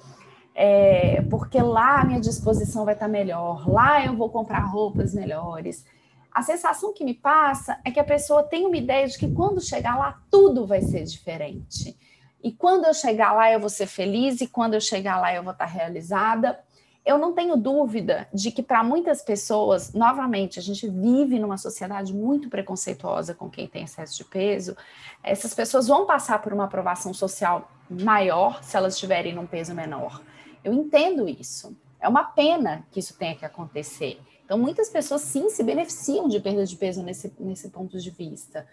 é, 0.56 1.22
porque 1.30 1.62
lá 1.62 2.02
a 2.02 2.04
minha 2.04 2.20
disposição 2.20 2.84
vai 2.84 2.96
estar 2.96 3.06
tá 3.06 3.12
melhor, 3.12 3.70
lá 3.70 4.04
eu 4.04 4.16
vou 4.16 4.30
comprar 4.32 4.62
roupas 4.62 5.14
melhores. 5.14 5.86
A 6.32 6.42
sensação 6.42 6.92
que 6.94 7.06
me 7.06 7.14
passa 7.14 7.80
é 7.86 7.92
que 7.92 8.00
a 8.00 8.04
pessoa 8.04 8.42
tem 8.42 8.66
uma 8.66 8.76
ideia 8.76 9.08
de 9.08 9.20
que 9.20 9.32
quando 9.32 9.62
chegar 9.62 10.00
lá 10.00 10.20
tudo 10.32 10.66
vai 10.66 10.82
ser 10.82 11.04
diferente. 11.04 11.96
E 12.44 12.52
quando 12.52 12.86
eu 12.86 12.94
chegar 12.94 13.34
lá, 13.34 13.52
eu 13.52 13.60
vou 13.60 13.70
ser 13.70 13.88
feliz, 13.88 14.42
e 14.42 14.48
quando 14.48 14.76
eu 14.76 14.82
chegar 14.82 15.20
lá, 15.20 15.34
eu 15.34 15.44
vou 15.44 15.54
estar 15.54 15.66
realizada. 15.66 16.60
Eu 17.06 17.20
não 17.20 17.34
tenho 17.34 17.56
dúvida 17.56 18.28
de 18.34 18.52
que, 18.52 18.64
para 18.64 18.84
muitas 18.84 19.22
pessoas, 19.22 19.94
novamente, 19.94 20.58
a 20.58 20.62
gente 20.62 20.88
vive 20.88 21.38
numa 21.38 21.58
sociedade 21.58 22.14
muito 22.14 22.50
preconceituosa 22.50 23.34
com 23.36 23.50
quem 23.50 23.68
tem 23.68 23.84
excesso 23.84 24.18
de 24.18 24.26
peso. 24.26 24.76
Essas 25.22 25.54
pessoas 25.54 25.88
vão 25.88 26.08
passar 26.08 26.42
por 26.42 26.52
uma 26.52 26.66
aprovação 26.66 27.14
social 27.14 27.72
maior 27.90 28.64
se 28.64 28.76
elas 28.76 28.96
estiverem 28.96 29.36
num 29.36 29.46
peso 29.46 29.76
menor. 29.76 30.22
Eu 30.64 30.74
entendo 30.74 31.30
isso. 31.30 31.78
É 32.00 32.10
uma 32.10 32.24
pena 32.24 32.86
que 32.92 33.00
isso 33.00 33.16
tenha 33.16 33.36
que 33.36 33.46
acontecer. 33.46 34.20
Então, 34.44 34.58
muitas 34.58 34.90
pessoas, 34.90 35.22
sim, 35.22 35.50
se 35.50 35.64
beneficiam 35.64 36.28
de 36.28 36.40
perda 36.40 36.66
de 36.66 36.76
peso 36.76 37.02
nesse, 37.04 37.32
nesse 37.40 37.70
ponto 37.70 38.00
de 38.00 38.10
vista. 38.10 38.68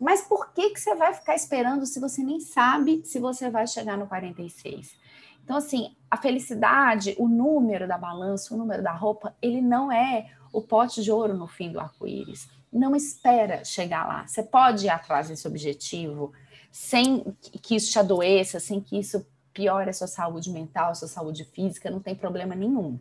Mas 0.00 0.22
por 0.22 0.52
que, 0.52 0.70
que 0.70 0.80
você 0.80 0.94
vai 0.94 1.12
ficar 1.12 1.34
esperando 1.34 1.84
se 1.84 2.00
você 2.00 2.22
nem 2.22 2.40
sabe 2.40 3.02
se 3.04 3.18
você 3.18 3.50
vai 3.50 3.66
chegar 3.66 3.98
no 3.98 4.06
46? 4.06 4.96
Então, 5.44 5.58
assim, 5.58 5.94
a 6.10 6.16
felicidade, 6.16 7.14
o 7.18 7.28
número 7.28 7.86
da 7.86 7.98
balança, 7.98 8.54
o 8.54 8.56
número 8.56 8.82
da 8.82 8.92
roupa, 8.92 9.36
ele 9.42 9.60
não 9.60 9.92
é 9.92 10.30
o 10.52 10.62
pote 10.62 11.02
de 11.02 11.12
ouro 11.12 11.36
no 11.36 11.46
fim 11.46 11.70
do 11.70 11.78
arco-íris. 11.78 12.48
Não 12.72 12.96
espera 12.96 13.64
chegar 13.64 14.06
lá. 14.06 14.26
Você 14.26 14.42
pode 14.42 14.86
ir 14.86 14.88
atrás 14.88 15.28
desse 15.28 15.46
objetivo 15.46 16.32
sem 16.70 17.36
que 17.60 17.74
isso 17.76 17.90
te 17.90 17.98
adoeça, 17.98 18.58
sem 18.58 18.80
que 18.80 18.98
isso 18.98 19.26
piore 19.52 19.90
a 19.90 19.92
sua 19.92 20.06
saúde 20.06 20.50
mental, 20.50 20.92
a 20.92 20.94
sua 20.94 21.08
saúde 21.08 21.44
física, 21.44 21.90
não 21.90 22.00
tem 22.00 22.14
problema 22.14 22.54
nenhum, 22.54 22.98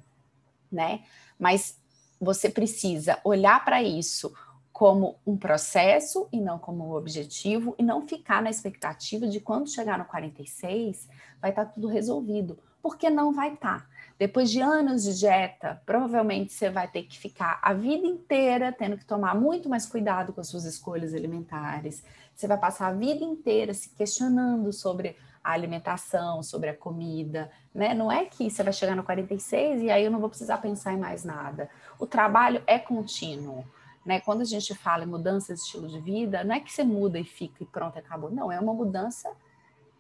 né? 0.71 1.03
Mas 1.37 1.79
você 2.19 2.49
precisa 2.49 3.19
olhar 3.23 3.63
para 3.63 3.81
isso 3.81 4.33
como 4.79 5.19
um 5.27 5.35
processo 5.35 6.29
e 6.31 6.39
não 6.39 6.57
como 6.57 6.87
um 6.87 6.93
objetivo, 6.93 7.75
e 7.77 7.83
não 7.83 8.07
ficar 8.07 8.41
na 8.41 8.49
expectativa 8.49 9.27
de 9.27 9.41
quando 9.41 9.69
chegar 9.69 9.97
no 9.97 10.05
46 10.05 11.09
vai 11.41 11.49
estar 11.49 11.65
tá 11.65 11.71
tudo 11.73 11.89
resolvido, 11.89 12.57
porque 12.81 13.09
não 13.09 13.33
vai 13.33 13.55
estar. 13.55 13.81
Tá. 13.81 13.87
Depois 14.17 14.49
de 14.49 14.61
anos 14.61 15.03
de 15.03 15.19
dieta, 15.19 15.81
provavelmente 15.85 16.53
você 16.53 16.69
vai 16.69 16.87
ter 16.87 17.03
que 17.03 17.19
ficar 17.19 17.59
a 17.61 17.73
vida 17.73 18.07
inteira 18.07 18.71
tendo 18.71 18.95
que 18.95 19.03
tomar 19.03 19.35
muito 19.35 19.67
mais 19.67 19.85
cuidado 19.85 20.31
com 20.31 20.39
as 20.39 20.47
suas 20.47 20.63
escolhas 20.63 21.13
alimentares. 21.13 22.01
Você 22.33 22.47
vai 22.47 22.57
passar 22.57 22.87
a 22.87 22.93
vida 22.93 23.25
inteira 23.25 23.73
se 23.73 23.89
questionando 23.89 24.71
sobre 24.71 25.17
a 25.43 25.51
alimentação, 25.51 26.41
sobre 26.41 26.69
a 26.69 26.73
comida, 26.73 27.51
né? 27.75 27.93
Não 27.93 28.09
é 28.09 28.23
que 28.23 28.49
você 28.49 28.63
vai 28.63 28.71
chegar 28.71 28.95
no 28.95 29.03
46 29.03 29.81
e 29.81 29.91
aí 29.91 30.05
eu 30.05 30.11
não 30.11 30.21
vou 30.21 30.29
precisar 30.29 30.59
pensar 30.59 30.93
em 30.93 30.97
mais 30.97 31.25
nada. 31.25 31.69
O 31.99 32.07
trabalho 32.07 32.63
é 32.65 32.79
contínuo. 32.79 33.65
Né? 34.09 34.19
Quando 34.19 34.41
a 34.41 34.45
gente 34.45 34.73
fala 34.73 35.03
em 35.03 35.07
mudança 35.07 35.53
de 35.53 35.59
estilo 35.59 35.87
de 35.87 35.99
vida, 35.99 36.43
não 36.43 36.55
é 36.55 36.59
que 36.59 36.71
você 36.71 36.83
muda 36.83 37.19
e 37.19 37.23
fica 37.23 37.61
e 37.61 37.65
pronto, 37.67 37.99
acabou. 37.99 38.31
Não, 38.31 38.51
é 38.51 38.59
uma 38.59 38.73
mudança 38.73 39.31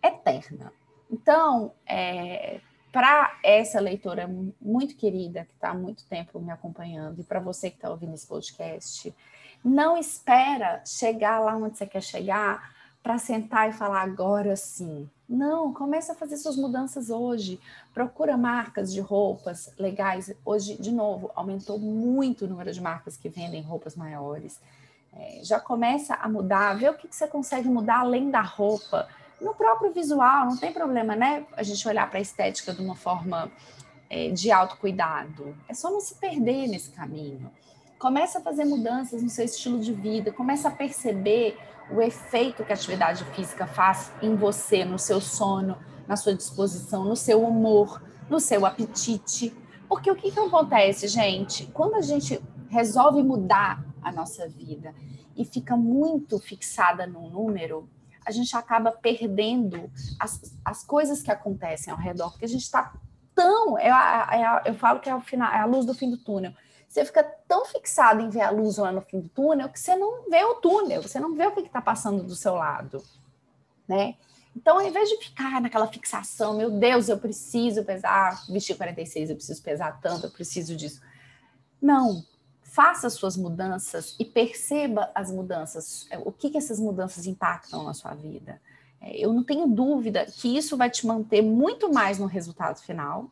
eterna. 0.01 0.73
Então, 1.11 1.73
é, 1.85 2.59
para 2.91 3.39
essa 3.43 3.79
leitora 3.79 4.27
muito 4.59 4.95
querida, 4.95 5.45
que 5.45 5.53
está 5.53 5.69
há 5.69 5.73
muito 5.75 6.03
tempo 6.07 6.39
me 6.39 6.49
acompanhando, 6.49 7.21
e 7.21 7.23
para 7.23 7.39
você 7.39 7.69
que 7.69 7.75
está 7.75 7.87
ouvindo 7.87 8.15
esse 8.15 8.25
podcast, 8.25 9.13
não 9.63 9.95
espera 9.95 10.81
chegar 10.83 11.37
lá 11.39 11.55
onde 11.55 11.77
você 11.77 11.85
quer 11.85 12.01
chegar 12.01 12.78
para 13.01 13.17
sentar 13.17 13.69
e 13.69 13.73
falar 13.73 14.01
agora 14.01 14.55
sim. 14.55 15.09
Não, 15.27 15.71
começa 15.73 16.13
a 16.13 16.15
fazer 16.15 16.37
suas 16.37 16.55
mudanças 16.55 17.09
hoje. 17.09 17.59
Procura 17.93 18.35
marcas 18.35 18.91
de 18.91 18.99
roupas 18.99 19.71
legais. 19.77 20.33
Hoje, 20.43 20.75
de 20.75 20.91
novo, 20.91 21.31
aumentou 21.35 21.77
muito 21.77 22.45
o 22.45 22.47
número 22.47 22.71
de 22.71 22.81
marcas 22.81 23.15
que 23.15 23.29
vendem 23.29 23.61
roupas 23.61 23.95
maiores. 23.95 24.59
É, 25.13 25.41
já 25.43 25.59
começa 25.59 26.15
a 26.15 26.27
mudar, 26.27 26.73
vê 26.75 26.89
o 26.89 26.93
que, 26.95 27.07
que 27.07 27.15
você 27.15 27.27
consegue 27.27 27.67
mudar 27.67 27.99
além 27.99 28.31
da 28.31 28.41
roupa. 28.41 29.07
No 29.39 29.53
próprio 29.53 29.93
visual, 29.93 30.47
não 30.47 30.57
tem 30.57 30.73
problema, 30.73 31.15
né? 31.15 31.45
A 31.53 31.63
gente 31.63 31.87
olhar 31.87 32.09
para 32.09 32.19
a 32.19 32.21
estética 32.21 32.73
de 32.73 32.81
uma 32.81 32.95
forma 32.95 33.51
é, 34.09 34.29
de 34.29 34.51
autocuidado. 34.51 35.55
É 35.67 35.73
só 35.73 35.89
não 35.91 36.01
se 36.01 36.15
perder 36.15 36.67
nesse 36.67 36.89
caminho. 36.91 37.51
Começa 37.99 38.39
a 38.39 38.41
fazer 38.41 38.65
mudanças 38.65 39.21
no 39.21 39.29
seu 39.29 39.45
estilo 39.45 39.79
de 39.79 39.93
vida, 39.93 40.31
começa 40.31 40.69
a 40.69 40.71
perceber 40.71 41.57
o 41.91 42.01
efeito 42.01 42.63
que 42.63 42.71
a 42.71 42.75
atividade 42.75 43.23
física 43.25 43.65
faz 43.65 44.11
em 44.21 44.35
você, 44.35 44.85
no 44.85 44.99
seu 44.99 45.19
sono, 45.19 45.77
na 46.07 46.15
sua 46.15 46.33
disposição, 46.33 47.03
no 47.03 47.15
seu 47.15 47.43
humor, 47.43 48.01
no 48.29 48.39
seu 48.39 48.65
apetite. 48.65 49.55
Porque 49.87 50.09
o 50.09 50.15
que, 50.15 50.31
que 50.31 50.39
acontece, 50.39 51.07
gente? 51.07 51.65
Quando 51.67 51.95
a 51.95 52.01
gente 52.01 52.41
resolve 52.69 53.23
mudar 53.23 53.83
a 54.01 54.11
nossa 54.11 54.47
vida 54.47 54.93
e 55.35 55.43
fica 55.43 55.75
muito 55.75 56.39
fixada 56.39 57.07
num 57.07 57.29
número, 57.29 57.89
a 58.25 58.31
gente 58.31 58.55
acaba 58.55 58.91
perdendo 58.91 59.89
as, 60.19 60.55
as 60.63 60.83
coisas 60.83 61.21
que 61.21 61.31
acontecem 61.31 61.91
ao 61.91 61.99
redor, 61.99 62.31
porque 62.31 62.45
a 62.45 62.49
gente 62.49 62.63
está 62.63 62.93
tão. 63.33 63.77
É 63.77 63.89
é 63.89 64.69
eu 64.69 64.75
falo 64.75 64.99
que 64.99 65.09
é, 65.09 65.15
o 65.15 65.21
final, 65.21 65.51
é 65.51 65.59
a 65.59 65.65
luz 65.65 65.85
do 65.85 65.93
fim 65.93 66.09
do 66.09 66.17
túnel. 66.17 66.53
Você 66.89 67.05
fica 67.05 67.23
tão 67.47 67.65
fixado 67.65 68.19
em 68.19 68.29
ver 68.29 68.41
a 68.41 68.49
luz 68.49 68.77
lá 68.77 68.91
no 68.91 69.01
fim 69.01 69.19
do 69.19 69.29
túnel 69.29 69.69
que 69.69 69.79
você 69.79 69.95
não 69.95 70.27
vê 70.27 70.43
o 70.43 70.55
túnel, 70.55 71.03
você 71.03 71.19
não 71.19 71.35
vê 71.35 71.45
o 71.45 71.51
que 71.51 71.61
está 71.61 71.79
passando 71.79 72.23
do 72.23 72.35
seu 72.35 72.55
lado, 72.55 73.03
né? 73.87 74.15
Então, 74.55 74.79
ao 74.79 74.85
invés 74.85 75.07
de 75.07 75.17
ficar 75.17 75.61
naquela 75.61 75.85
fixação, 75.85 76.57
meu 76.57 76.71
Deus, 76.71 77.07
eu 77.07 77.19
preciso 77.19 77.85
pesar, 77.85 78.43
vestir 78.49 78.75
46, 78.75 79.29
eu 79.29 79.35
preciso 79.35 79.61
pesar 79.61 80.01
tanto, 80.01 80.25
eu 80.25 80.31
preciso 80.31 80.75
disso. 80.75 80.99
Não, 81.79 82.25
faça 82.63 83.07
suas 83.11 83.37
mudanças 83.37 84.15
e 84.19 84.25
perceba 84.25 85.11
as 85.13 85.31
mudanças, 85.31 86.07
o 86.25 86.31
que, 86.31 86.49
que 86.49 86.57
essas 86.57 86.79
mudanças 86.79 87.27
impactam 87.27 87.83
na 87.83 87.93
sua 87.93 88.15
vida. 88.15 88.59
É, 88.99 89.15
eu 89.23 89.31
não 89.31 89.43
tenho 89.43 89.67
dúvida 89.67 90.25
que 90.25 90.57
isso 90.57 90.75
vai 90.75 90.89
te 90.89 91.05
manter 91.05 91.43
muito 91.43 91.93
mais 91.93 92.17
no 92.17 92.25
resultado 92.25 92.81
final 92.81 93.29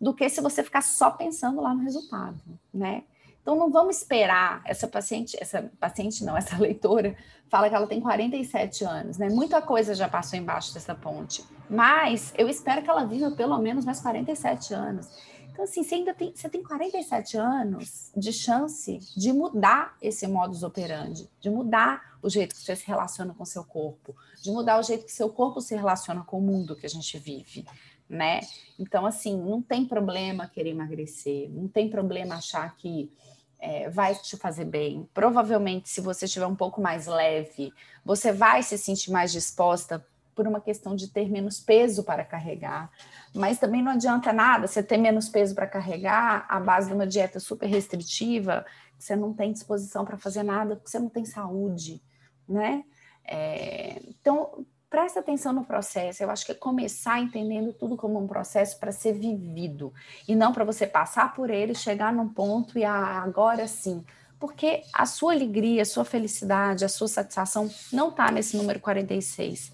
do 0.00 0.14
que 0.14 0.28
se 0.28 0.40
você 0.40 0.62
ficar 0.62 0.82
só 0.82 1.10
pensando 1.10 1.60
lá 1.60 1.74
no 1.74 1.82
resultado, 1.82 2.38
né? 2.72 3.04
Então 3.44 3.54
não 3.56 3.70
vamos 3.70 3.98
esperar 3.98 4.62
essa 4.64 4.88
paciente, 4.88 5.36
essa 5.38 5.70
paciente 5.78 6.24
não, 6.24 6.34
essa 6.36 6.56
leitora 6.56 7.14
fala 7.48 7.68
que 7.68 7.74
ela 7.74 7.86
tem 7.86 8.00
47 8.00 8.84
anos, 8.84 9.18
né? 9.18 9.28
Muita 9.28 9.60
coisa 9.60 9.94
já 9.94 10.08
passou 10.08 10.38
embaixo 10.38 10.72
dessa 10.72 10.94
ponte, 10.94 11.44
mas 11.68 12.32
eu 12.36 12.48
espero 12.48 12.82
que 12.82 12.88
ela 12.88 13.04
viva 13.04 13.30
pelo 13.32 13.58
menos 13.58 13.84
mais 13.84 14.00
47 14.00 14.72
anos. 14.72 15.08
Então 15.52 15.64
assim, 15.64 15.84
você 15.84 15.94
ainda 15.94 16.12
tem, 16.12 16.34
você 16.34 16.48
tem 16.48 16.62
47 16.62 17.36
anos 17.36 18.10
de 18.16 18.32
chance 18.32 18.98
de 19.16 19.32
mudar 19.32 19.94
esse 20.02 20.26
modus 20.26 20.62
operandi, 20.64 21.30
de 21.38 21.48
mudar 21.48 22.16
o 22.22 22.30
jeito 22.30 22.54
que 22.54 22.60
você 22.62 22.74
se 22.74 22.86
relaciona 22.86 23.34
com 23.34 23.44
seu 23.44 23.62
corpo, 23.62 24.16
de 24.42 24.50
mudar 24.50 24.80
o 24.80 24.82
jeito 24.82 25.04
que 25.04 25.12
seu 25.12 25.28
corpo 25.28 25.60
se 25.60 25.76
relaciona 25.76 26.24
com 26.24 26.38
o 26.38 26.42
mundo 26.42 26.74
que 26.74 26.86
a 26.86 26.88
gente 26.88 27.18
vive 27.18 27.64
né? 28.08 28.40
Então, 28.78 29.06
assim, 29.06 29.36
não 29.36 29.62
tem 29.62 29.84
problema 29.84 30.48
querer 30.48 30.70
emagrecer, 30.70 31.48
não 31.50 31.68
tem 31.68 31.88
problema 31.88 32.36
achar 32.36 32.76
que 32.76 33.10
é, 33.58 33.88
vai 33.88 34.14
te 34.14 34.36
fazer 34.36 34.66
bem. 34.66 35.08
Provavelmente, 35.14 35.88
se 35.88 36.00
você 36.00 36.26
estiver 36.26 36.46
um 36.46 36.56
pouco 36.56 36.80
mais 36.80 37.06
leve, 37.06 37.72
você 38.04 38.30
vai 38.32 38.62
se 38.62 38.76
sentir 38.76 39.10
mais 39.10 39.32
disposta 39.32 40.04
por 40.34 40.46
uma 40.46 40.60
questão 40.60 40.94
de 40.94 41.08
ter 41.08 41.30
menos 41.30 41.60
peso 41.60 42.02
para 42.02 42.24
carregar. 42.24 42.90
Mas 43.34 43.58
também 43.58 43.82
não 43.82 43.92
adianta 43.92 44.32
nada 44.32 44.66
você 44.66 44.82
ter 44.82 44.98
menos 44.98 45.28
peso 45.28 45.54
para 45.54 45.66
carregar 45.66 46.44
à 46.48 46.60
base 46.60 46.88
de 46.88 46.94
uma 46.94 47.06
dieta 47.06 47.40
super 47.40 47.66
restritiva, 47.66 48.66
que 48.98 49.04
você 49.04 49.16
não 49.16 49.32
tem 49.32 49.52
disposição 49.52 50.04
para 50.04 50.18
fazer 50.18 50.42
nada, 50.42 50.76
porque 50.76 50.90
você 50.90 50.98
não 50.98 51.08
tem 51.08 51.24
saúde, 51.24 52.02
né? 52.48 52.84
É, 53.24 54.02
então, 54.08 54.66
presta 54.94 55.18
atenção 55.18 55.52
no 55.52 55.64
processo. 55.64 56.22
Eu 56.22 56.30
acho 56.30 56.46
que 56.46 56.52
é 56.52 56.54
começar 56.54 57.18
entendendo 57.18 57.72
tudo 57.72 57.96
como 57.96 58.16
um 58.16 58.28
processo 58.28 58.78
para 58.78 58.92
ser 58.92 59.12
vivido 59.12 59.92
e 60.28 60.36
não 60.36 60.52
para 60.52 60.62
você 60.62 60.86
passar 60.86 61.34
por 61.34 61.50
ele, 61.50 61.74
chegar 61.74 62.12
num 62.12 62.28
ponto 62.28 62.78
e 62.78 62.84
ah, 62.84 63.20
agora 63.20 63.66
sim. 63.66 64.04
Porque 64.38 64.84
a 64.92 65.04
sua 65.04 65.32
alegria, 65.32 65.82
a 65.82 65.84
sua 65.84 66.04
felicidade, 66.04 66.84
a 66.84 66.88
sua 66.88 67.08
satisfação 67.08 67.68
não 67.92 68.10
está 68.10 68.30
nesse 68.30 68.56
número 68.56 68.78
46. 68.78 69.72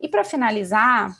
E 0.00 0.06
para 0.06 0.22
finalizar, 0.22 1.18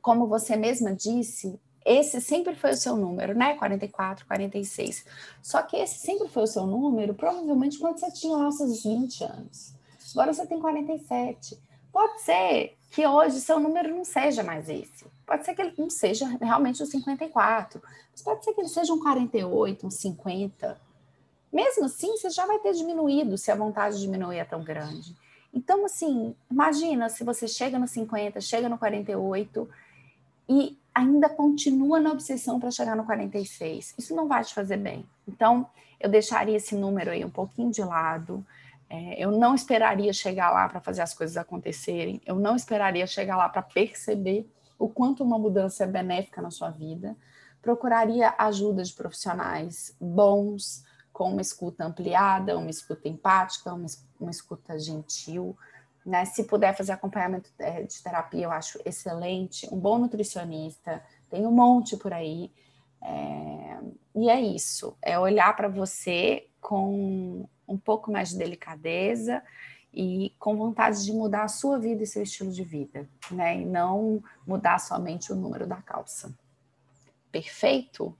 como 0.00 0.28
você 0.28 0.54
mesma 0.54 0.94
disse, 0.94 1.58
esse 1.84 2.20
sempre 2.20 2.54
foi 2.54 2.70
o 2.70 2.76
seu 2.76 2.96
número, 2.96 3.34
né? 3.34 3.56
44, 3.56 4.24
46. 4.26 5.04
Só 5.42 5.60
que 5.62 5.76
esse 5.76 5.98
sempre 5.98 6.28
foi 6.28 6.44
o 6.44 6.46
seu 6.46 6.66
número, 6.66 7.14
provavelmente 7.14 7.80
quando 7.80 7.98
você 7.98 8.12
tinha 8.12 8.36
os 8.46 8.58
seus 8.58 8.84
20 8.84 9.24
anos. 9.24 9.74
Agora 10.14 10.32
você 10.32 10.46
tem 10.46 10.60
47. 10.60 11.58
Pode 11.92 12.20
ser 12.22 12.76
que 12.90 13.06
hoje 13.06 13.40
seu 13.40 13.60
número 13.60 13.94
não 13.94 14.04
seja 14.04 14.42
mais 14.42 14.68
esse. 14.68 15.06
Pode 15.26 15.44
ser 15.44 15.54
que 15.54 15.62
ele 15.62 15.74
não 15.78 15.88
seja 15.88 16.26
realmente 16.40 16.82
o 16.82 16.86
54, 16.86 17.80
mas 18.10 18.22
pode 18.22 18.44
ser 18.44 18.52
que 18.52 18.60
ele 18.60 18.68
seja 18.68 18.92
um 18.92 19.00
48, 19.00 19.86
um 19.86 19.90
50. 19.90 20.80
Mesmo 21.52 21.84
assim, 21.84 22.16
você 22.16 22.30
já 22.30 22.46
vai 22.46 22.58
ter 22.58 22.72
diminuído 22.72 23.38
se 23.38 23.50
a 23.50 23.54
vontade 23.54 23.96
de 23.96 24.02
diminuir 24.02 24.38
é 24.38 24.44
tão 24.44 24.62
grande. 24.62 25.16
Então, 25.52 25.84
assim, 25.84 26.34
imagina 26.50 27.08
se 27.08 27.24
você 27.24 27.48
chega 27.48 27.78
no 27.78 27.86
50, 27.86 28.40
chega 28.40 28.68
no 28.68 28.78
48 28.78 29.68
e 30.48 30.78
ainda 30.94 31.28
continua 31.28 31.98
na 32.00 32.12
obsessão 32.12 32.60
para 32.60 32.70
chegar 32.70 32.96
no 32.96 33.04
46. 33.04 33.94
Isso 33.98 34.14
não 34.14 34.28
vai 34.28 34.44
te 34.44 34.54
fazer 34.54 34.76
bem. 34.76 35.04
Então, 35.26 35.66
eu 35.98 36.08
deixaria 36.08 36.56
esse 36.56 36.74
número 36.74 37.10
aí 37.10 37.24
um 37.24 37.30
pouquinho 37.30 37.70
de 37.70 37.82
lado. 37.82 38.44
É, 38.92 39.22
eu 39.22 39.30
não 39.30 39.54
esperaria 39.54 40.12
chegar 40.12 40.50
lá 40.50 40.68
para 40.68 40.80
fazer 40.80 41.00
as 41.00 41.14
coisas 41.14 41.36
acontecerem, 41.36 42.20
eu 42.26 42.34
não 42.34 42.56
esperaria 42.56 43.06
chegar 43.06 43.36
lá 43.36 43.48
para 43.48 43.62
perceber 43.62 44.50
o 44.76 44.88
quanto 44.88 45.22
uma 45.22 45.38
mudança 45.38 45.84
é 45.84 45.86
benéfica 45.86 46.42
na 46.42 46.50
sua 46.50 46.70
vida. 46.70 47.16
Procuraria 47.62 48.34
ajuda 48.36 48.82
de 48.82 48.92
profissionais 48.92 49.94
bons, 50.00 50.82
com 51.12 51.30
uma 51.30 51.40
escuta 51.40 51.84
ampliada, 51.84 52.58
uma 52.58 52.70
escuta 52.70 53.08
empática, 53.08 53.72
uma, 53.72 53.86
uma 54.18 54.30
escuta 54.30 54.78
gentil. 54.78 55.56
Né? 56.04 56.24
Se 56.24 56.44
puder 56.44 56.74
fazer 56.76 56.92
acompanhamento 56.92 57.50
é, 57.58 57.82
de 57.82 58.02
terapia, 58.02 58.44
eu 58.44 58.50
acho 58.50 58.80
excelente. 58.84 59.68
Um 59.72 59.78
bom 59.78 59.98
nutricionista, 59.98 61.02
tem 61.28 61.46
um 61.46 61.52
monte 61.52 61.96
por 61.96 62.12
aí. 62.12 62.50
É... 63.02 63.78
E 64.16 64.28
é 64.28 64.40
isso, 64.40 64.96
é 65.00 65.18
olhar 65.18 65.54
para 65.54 65.68
você 65.68 66.49
com 66.60 67.48
um 67.66 67.78
pouco 67.78 68.10
mais 68.10 68.30
de 68.30 68.38
delicadeza 68.38 69.42
e 69.92 70.34
com 70.38 70.56
vontade 70.56 71.04
de 71.04 71.12
mudar 71.12 71.44
a 71.44 71.48
sua 71.48 71.78
vida 71.78 72.02
e 72.02 72.06
seu 72.06 72.22
estilo 72.22 72.52
de 72.52 72.62
vida, 72.62 73.08
né? 73.30 73.60
E 73.60 73.64
não 73.64 74.22
mudar 74.46 74.78
somente 74.78 75.32
o 75.32 75.36
número 75.36 75.66
da 75.66 75.76
calça. 75.76 76.32
Perfeito? 77.32 78.16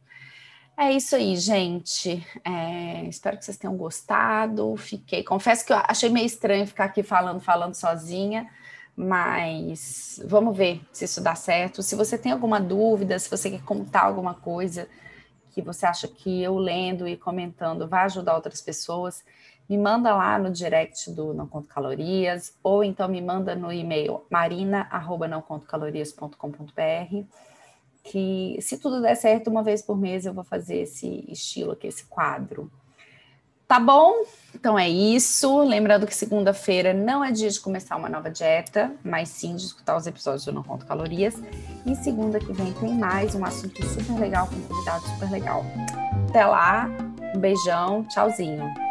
É 0.77 0.93
isso 0.93 1.15
aí, 1.15 1.37
gente. 1.37 2.27
É, 2.45 3.05
espero 3.05 3.37
que 3.37 3.45
vocês 3.45 3.59
tenham 3.59 3.77
gostado. 3.77 4.77
Fiquei, 4.77 5.23
confesso 5.23 5.65
que 5.65 5.73
eu 5.73 5.77
achei 5.77 6.09
meio 6.09 6.27
estranho 6.27 6.67
ficar 6.67 6.85
aqui 6.85 7.03
falando, 7.03 7.41
falando 7.41 7.75
sozinha, 7.75 8.51
mas 8.97 10.21
vamos 10.25 10.57
ver 10.57 10.81
se 10.91 11.05
isso 11.05 11.21
dá 11.21 11.35
certo. 11.35 11.83
Se 11.83 11.95
você 11.95 12.17
tem 12.17 12.33
alguma 12.33 12.61
dúvida, 12.61 13.19
se 13.19 13.31
você 13.31 13.51
quer 13.51 13.63
contar 13.63 14.05
alguma 14.05 14.35
coisa 14.35 14.89
que 15.51 15.61
você 15.61 15.85
acha 15.87 16.09
que 16.09 16.43
eu 16.43 16.57
lendo 16.57 17.07
e 17.07 17.17
comentando 17.17 17.89
vai 17.89 18.05
ajudar 18.05 18.35
outras 18.35 18.61
pessoas, 18.61 19.23
me 19.69 19.79
manda 19.79 20.13
lá 20.15 20.39
no 20.39 20.51
direct 20.51 21.11
do 21.13 21.33
Não 21.33 21.47
Conto 21.47 21.69
Calorias, 21.69 22.57
ou 22.63 22.83
então 22.83 23.09
me 23.09 23.21
manda 23.21 23.55
no 23.55 23.73
e-mail 23.73 24.25
marina.nãocontocalorias.com.br, 24.31 27.25
que 28.03 28.59
se 28.61 28.79
tudo 28.79 29.01
der 29.01 29.15
certo, 29.15 29.49
uma 29.49 29.63
vez 29.63 29.81
por 29.83 29.97
mês 29.97 30.27
eu 30.27 30.35
vou 30.35 30.43
fazer 30.43 30.79
esse 30.79 31.25
estilo 31.29 31.71
aqui, 31.73 31.87
esse 31.87 32.07
quadro. 32.07 32.69
Tá 33.71 33.79
bom? 33.79 34.25
Então 34.53 34.77
é 34.77 34.89
isso. 34.89 35.63
Lembrando 35.63 36.05
que 36.05 36.13
segunda-feira 36.13 36.93
não 36.93 37.23
é 37.23 37.31
dia 37.31 37.49
de 37.49 37.61
começar 37.61 37.95
uma 37.95 38.09
nova 38.09 38.29
dieta, 38.29 38.91
mas 39.05 39.29
sim 39.29 39.55
de 39.55 39.65
escutar 39.65 39.97
os 39.97 40.09
episódios 40.09 40.45
do 40.45 40.51
Não 40.51 40.65
Conto 40.65 40.85
Calorias. 40.85 41.41
E 41.87 41.95
segunda 41.95 42.41
que 42.41 42.53
vem 42.53 42.73
tem 42.73 42.93
mais 42.93 43.33
um 43.37 43.45
assunto 43.45 43.81
super 43.87 44.19
legal 44.19 44.49
com 44.49 44.57
um 44.57 44.63
convidado 44.63 45.05
super 45.11 45.31
legal. 45.31 45.65
Até 46.29 46.45
lá, 46.45 46.91
um 47.33 47.39
beijão, 47.39 48.03
tchauzinho. 48.09 48.90